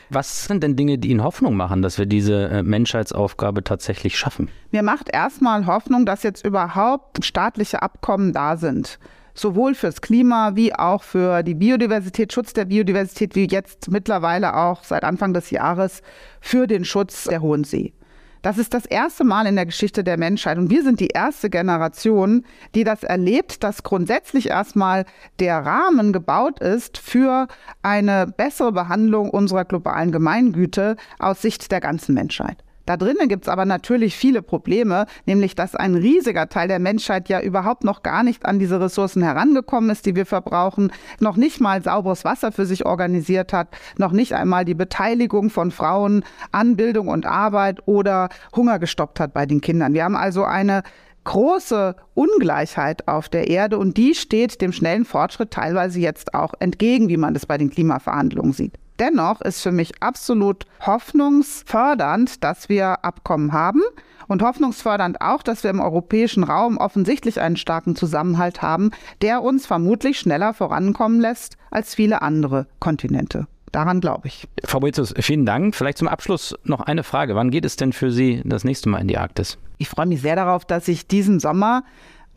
was 0.10 0.46
sind 0.46 0.63
denn 0.63 0.77
Dinge, 0.77 0.98
die 0.98 1.10
Ihnen 1.10 1.24
Hoffnung 1.24 1.56
machen, 1.56 1.82
dass 1.82 1.98
wir 1.98 2.06
diese 2.06 2.48
äh, 2.50 2.63
Menschheitsaufgabe 2.63 3.63
tatsächlich 3.63 4.18
schaffen? 4.18 4.50
Mir 4.72 4.84
macht 4.84 5.10
erstmal 5.12 5.66
Hoffnung, 5.66 6.06
dass 6.06 6.24
jetzt 6.24 6.37
überhaupt 6.41 7.24
staatliche 7.24 7.82
Abkommen 7.82 8.34
da 8.34 8.58
sind 8.58 9.00
sowohl 9.39 9.75
fürs 9.75 10.01
Klima 10.01 10.56
wie 10.56 10.74
auch 10.74 11.03
für 11.03 11.44
die 11.44 11.53
Biodiversität, 11.53 12.34
Schutz 12.34 12.53
der 12.53 12.65
Biodiversität, 12.65 13.35
wie 13.35 13.48
jetzt 13.48 13.90
mittlerweile 13.90 14.55
auch 14.55 14.83
seit 14.83 15.03
Anfang 15.03 15.33
des 15.33 15.51
Jahres 15.51 16.01
für 16.42 16.68
den 16.68 16.85
Schutz 16.85 17.25
der 17.25 17.42
Hohen 17.42 17.64
See. 17.64 17.94
Das 18.42 18.57
ist 18.57 18.74
das 18.74 18.85
erste 18.85 19.24
Mal 19.24 19.48
in 19.48 19.55
der 19.55 19.66
Geschichte 19.66 20.03
der 20.03 20.18
Menschheit 20.18 20.57
und 20.57 20.70
wir 20.70 20.83
sind 20.83 21.00
die 21.00 21.07
erste 21.07 21.50
Generation, 21.50 22.46
die 22.75 22.83
das 22.83 23.03
erlebt, 23.03 23.64
dass 23.64 23.83
grundsätzlich 23.83 24.50
erstmal 24.50 25.05
der 25.40 25.66
Rahmen 25.66 26.14
gebaut 26.14 26.59
ist 26.59 26.98
für 26.98 27.48
eine 27.81 28.27
bessere 28.38 28.72
Behandlung 28.72 29.31
unserer 29.31 29.66
globalen 29.66 30.12
Gemeingüte 30.12 30.96
aus 31.20 31.42
Sicht 31.42 31.72
der 31.72 31.81
ganzen 31.81 32.14
Menschheit. 32.14 32.64
Da 32.88 32.96
drinnen 32.96 33.28
gibt 33.28 33.44
es 33.44 33.50
aber 33.50 33.66
natürlich 33.66 34.16
viele 34.16 34.42
Probleme, 34.42 35.08
nämlich 35.26 35.56
dass 35.56 35.76
ein 35.76 35.94
riesiger 35.94 36.48
Teil 36.48 36.70
der 36.70 36.80
Menschheit 36.80 37.28
ja 37.28 37.42
überhaupt 37.42 37.84
noch 37.84 38.02
gar 38.02 38.24
nicht 38.24 38.46
an 38.46 38.60
diese 38.60 38.80
Ressourcen 38.80 39.22
herangekommen 39.22 39.90
ist, 39.90 40.06
die 40.06 40.16
wir 40.16 40.26
verbrauchen, 40.26 40.94
noch 41.20 41.36
nicht 41.36 41.60
mal 41.60 41.84
sauberes 41.84 42.24
Wasser 42.24 42.54
für 42.54 42.66
sich 42.66 42.86
organisiert 42.86 43.52
hat, 43.52 43.68
noch 43.98 44.14
nicht 44.14 44.34
einmal 44.34 44.64
die 44.64 44.74
Beteiligung 44.74 45.50
von 45.50 45.72
Frauen 45.72 46.24
an 46.54 46.78
Bildung 46.78 47.10
und 47.10 47.26
Arbeit 47.26 47.86
oder 47.88 48.30
Hunger 48.56 48.80
gestoppt 48.80 49.20
hat 49.20 49.34
bei 49.34 49.46
den 49.46 49.60
Kindern. 49.60 49.94
Wir 49.94 50.06
haben 50.06 50.16
also 50.16 50.46
eine 50.46 50.84
große 51.26 51.94
Ungleichheit 52.14 53.06
auf 53.10 53.28
der 53.28 53.50
Erde 53.50 53.80
und 53.80 53.98
die 53.98 54.16
steht 54.16 54.62
dem 54.62 54.72
schnellen 54.72 55.04
Fortschritt 55.04 55.52
teilweise 55.52 56.00
jetzt 56.00 56.34
auch 56.34 56.54
entgegen, 56.62 57.10
wie 57.10 57.18
man 57.18 57.34
das 57.34 57.46
bei 57.46 57.58
den 57.58 57.70
Klimaverhandlungen 57.70 58.54
sieht. 58.54 58.80
Dennoch 59.00 59.42
ist 59.42 59.62
für 59.62 59.72
mich 59.72 60.01
absolut 60.01 60.66
hoffnungsfördernd, 60.86 62.44
dass 62.44 62.68
wir 62.68 63.05
Abkommen 63.05 63.53
haben 63.53 63.81
und 64.27 64.42
hoffnungsfördernd 64.42 65.22
auch, 65.22 65.44
dass 65.44 65.64
wir 65.64 65.70
im 65.70 65.79
europäischen 65.79 66.44
Raum 66.44 66.77
offensichtlich 66.77 67.40
einen 67.40 67.57
starken 67.57 67.96
Zusammenhalt 67.96 68.62
haben, 68.62 68.92
der 69.22 69.44
uns 69.44 69.66
vermutlich 69.66 70.20
schneller 70.20 70.53
vorankommen 70.53 71.20
lässt 71.20 71.57
als 71.72 71.96
viele 71.96 72.22
andere 72.22 72.68
Kontinente. 72.79 73.48
Daran 73.72 74.00
glaube 74.00 74.27
ich. 74.27 74.48
Frau 74.64 74.79
Boetius, 74.79 75.14
vielen 75.20 75.46
Dank. 75.46 75.75
Vielleicht 75.75 75.98
zum 75.98 76.07
Abschluss 76.07 76.55
noch 76.64 76.81
eine 76.81 77.03
Frage. 77.03 77.36
Wann 77.36 77.51
geht 77.51 77.66
es 77.66 77.75
denn 77.75 77.94
für 77.94 78.12
Sie 78.12 78.42
das 78.46 78.64
nächste 78.64 78.90
Mal 78.90 79.00
in 79.00 79.07
die 79.07 79.18
Arktis? 79.18 79.57
Ich 79.77 79.90
freue 79.90 80.05
mich 80.05 80.22
sehr 80.22 80.36
darauf, 80.36 80.66
dass 80.66 80.88
ich 80.88 81.07
diesen 81.07 81.40
Sommer 81.40 81.83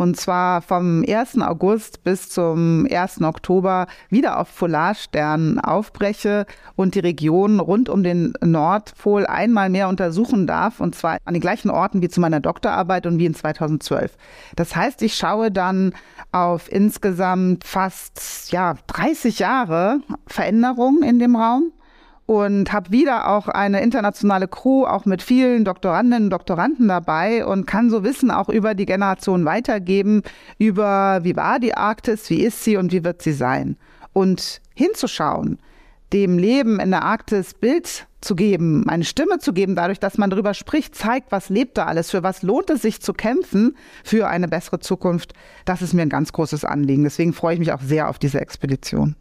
und 0.01 0.17
zwar 0.17 0.63
vom 0.63 1.05
1. 1.07 1.43
August 1.43 2.05
bis 2.05 2.31
zum 2.31 2.87
1. 2.91 3.21
Oktober 3.21 3.87
wieder 4.09 4.41
auf 4.41 4.57
Polarsternen 4.57 5.61
aufbreche 5.61 6.47
und 6.75 6.95
die 6.95 7.01
Region 7.01 7.61
rund 7.61 7.91
um 7.91 8.03
den 8.03 8.33
Nordpol 8.43 9.27
einmal 9.27 9.69
mehr 9.69 9.91
untersuchen 9.91 10.47
darf 10.47 10.81
und 10.81 10.95
zwar 10.95 11.19
an 11.27 11.35
den 11.35 11.43
gleichen 11.43 11.69
Orten 11.69 12.01
wie 12.01 12.09
zu 12.09 12.19
meiner 12.19 12.41
Doktorarbeit 12.41 13.05
und 13.05 13.19
wie 13.19 13.27
in 13.27 13.35
2012. 13.35 14.17
Das 14.57 14.75
heißt, 14.75 15.03
ich 15.03 15.17
schaue 15.17 15.51
dann 15.51 15.93
auf 16.33 16.73
insgesamt 16.73 17.65
fast 17.65 18.53
ja 18.53 18.77
30 18.87 19.39
Jahre 19.39 20.01
Veränderung 20.27 21.03
in 21.03 21.19
dem 21.19 21.37
Raum 21.37 21.73
und 22.31 22.73
habe 22.73 22.93
wieder 22.93 23.27
auch 23.27 23.49
eine 23.49 23.81
internationale 23.81 24.47
Crew, 24.47 24.87
auch 24.87 25.05
mit 25.05 25.21
vielen 25.21 25.65
Doktorandinnen 25.65 26.27
und 26.27 26.31
Doktoranden 26.31 26.87
dabei 26.87 27.45
und 27.45 27.67
kann 27.67 27.91
so 27.91 28.05
Wissen 28.05 28.31
auch 28.31 28.49
über 28.49 28.77
die 28.77 28.87
Generation 28.87 29.45
weitergeben, 29.45 30.23
über 30.57 31.19
wie 31.25 31.35
war 31.35 31.59
die 31.59 31.75
Arktis, 31.75 32.31
wie 32.31 32.45
ist 32.45 32.63
sie 32.63 32.77
und 32.77 32.93
wie 32.93 33.03
wird 33.03 33.21
sie 33.21 33.33
sein. 33.33 33.77
Und 34.13 34.61
hinzuschauen, 34.77 35.59
dem 36.13 36.39
Leben 36.39 36.79
in 36.79 36.91
der 36.91 37.03
Arktis 37.03 37.53
Bild 37.53 38.07
zu 38.21 38.37
geben, 38.37 38.89
eine 38.89 39.03
Stimme 39.03 39.39
zu 39.39 39.53
geben, 39.53 39.75
dadurch, 39.75 39.99
dass 39.99 40.17
man 40.17 40.31
darüber 40.31 40.55
spricht, 40.55 40.95
zeigt, 40.95 41.33
was 41.33 41.49
lebt 41.49 41.79
da 41.79 41.87
alles, 41.87 42.13
für 42.13 42.23
was 42.23 42.45
lohnt 42.45 42.71
es 42.71 42.83
sich 42.83 43.03
zu 43.03 43.13
kämpfen 43.13 43.77
für 44.05 44.29
eine 44.29 44.47
bessere 44.47 44.79
Zukunft, 44.79 45.33
das 45.65 45.83
ist 45.83 45.95
mir 45.95 46.03
ein 46.03 46.09
ganz 46.09 46.33
großes 46.33 46.65
Anliegen. 46.65 47.03
Deswegen 47.03 47.33
freue 47.33 47.55
ich 47.55 47.59
mich 47.59 47.73
auch 47.73 47.83
sehr 47.83 48.09
auf 48.09 48.21
diese 48.21 48.41
Expedition. 48.41 49.17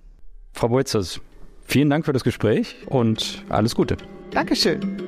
Frau 0.53 0.67
Boitzers, 0.67 1.21
Vielen 1.69 1.91
Dank 1.91 2.03
für 2.03 2.13
das 2.13 2.23
Gespräch 2.23 2.77
und 2.87 3.43
alles 3.47 3.75
Gute. 3.75 3.95
Dankeschön. 4.31 5.03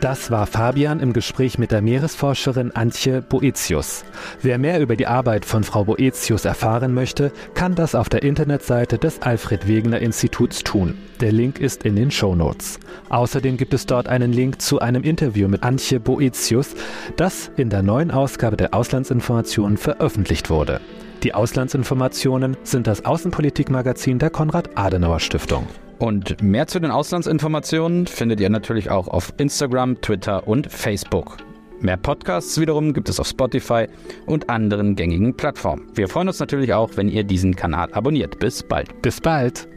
Das 0.00 0.32
war 0.32 0.48
Fabian 0.48 0.98
im 0.98 1.12
Gespräch 1.12 1.60
mit 1.60 1.70
der 1.70 1.80
Meeresforscherin 1.80 2.72
Antje 2.72 3.22
Boetius. 3.22 4.04
Wer 4.40 4.58
mehr 4.58 4.80
über 4.80 4.96
die 4.96 5.06
Arbeit 5.06 5.44
von 5.44 5.62
Frau 5.62 5.84
Boetius 5.84 6.44
erfahren 6.44 6.92
möchte, 6.92 7.30
kann 7.54 7.76
das 7.76 7.94
auf 7.94 8.08
der 8.08 8.24
Internetseite 8.24 8.98
des 8.98 9.22
Alfred 9.22 9.68
Wegener 9.68 10.00
Instituts 10.00 10.64
tun. 10.64 10.98
Der 11.20 11.30
Link 11.30 11.60
ist 11.60 11.84
in 11.84 11.94
den 11.94 12.10
Show 12.10 12.34
Notes. 12.34 12.80
Außerdem 13.10 13.56
gibt 13.56 13.74
es 13.74 13.86
dort 13.86 14.08
einen 14.08 14.32
Link 14.32 14.60
zu 14.60 14.80
einem 14.80 15.04
Interview 15.04 15.46
mit 15.46 15.62
Antje 15.62 16.00
Boetius, 16.00 16.74
das 17.14 17.52
in 17.56 17.70
der 17.70 17.82
neuen 17.82 18.10
Ausgabe 18.10 18.56
der 18.56 18.74
Auslandsinformationen 18.74 19.76
veröffentlicht 19.76 20.50
wurde. 20.50 20.80
Die 21.22 21.34
Auslandsinformationen 21.34 22.56
sind 22.64 22.88
das 22.88 23.04
Außenpolitikmagazin 23.04 24.18
der 24.18 24.30
Konrad-Adenauer-Stiftung. 24.30 25.68
Und 26.00 26.42
mehr 26.42 26.66
zu 26.66 26.80
den 26.80 26.90
Auslandsinformationen 26.90 28.08
findet 28.08 28.40
ihr 28.40 28.50
natürlich 28.50 28.90
auch 28.90 29.06
auf 29.06 29.32
Instagram, 29.36 30.00
Twitter 30.00 30.48
und 30.48 30.70
Facebook. 30.70 31.36
Mehr 31.80 31.96
Podcasts 31.96 32.60
wiederum 32.60 32.92
gibt 32.92 33.08
es 33.08 33.20
auf 33.20 33.28
Spotify 33.28 33.86
und 34.26 34.50
anderen 34.50 34.96
gängigen 34.96 35.36
Plattformen. 35.36 35.88
Wir 35.94 36.08
freuen 36.08 36.26
uns 36.26 36.40
natürlich 36.40 36.74
auch, 36.74 36.90
wenn 36.96 37.08
ihr 37.08 37.22
diesen 37.22 37.54
Kanal 37.54 37.92
abonniert. 37.92 38.40
Bis 38.40 38.64
bald. 38.64 39.00
Bis 39.02 39.20
bald. 39.20 39.68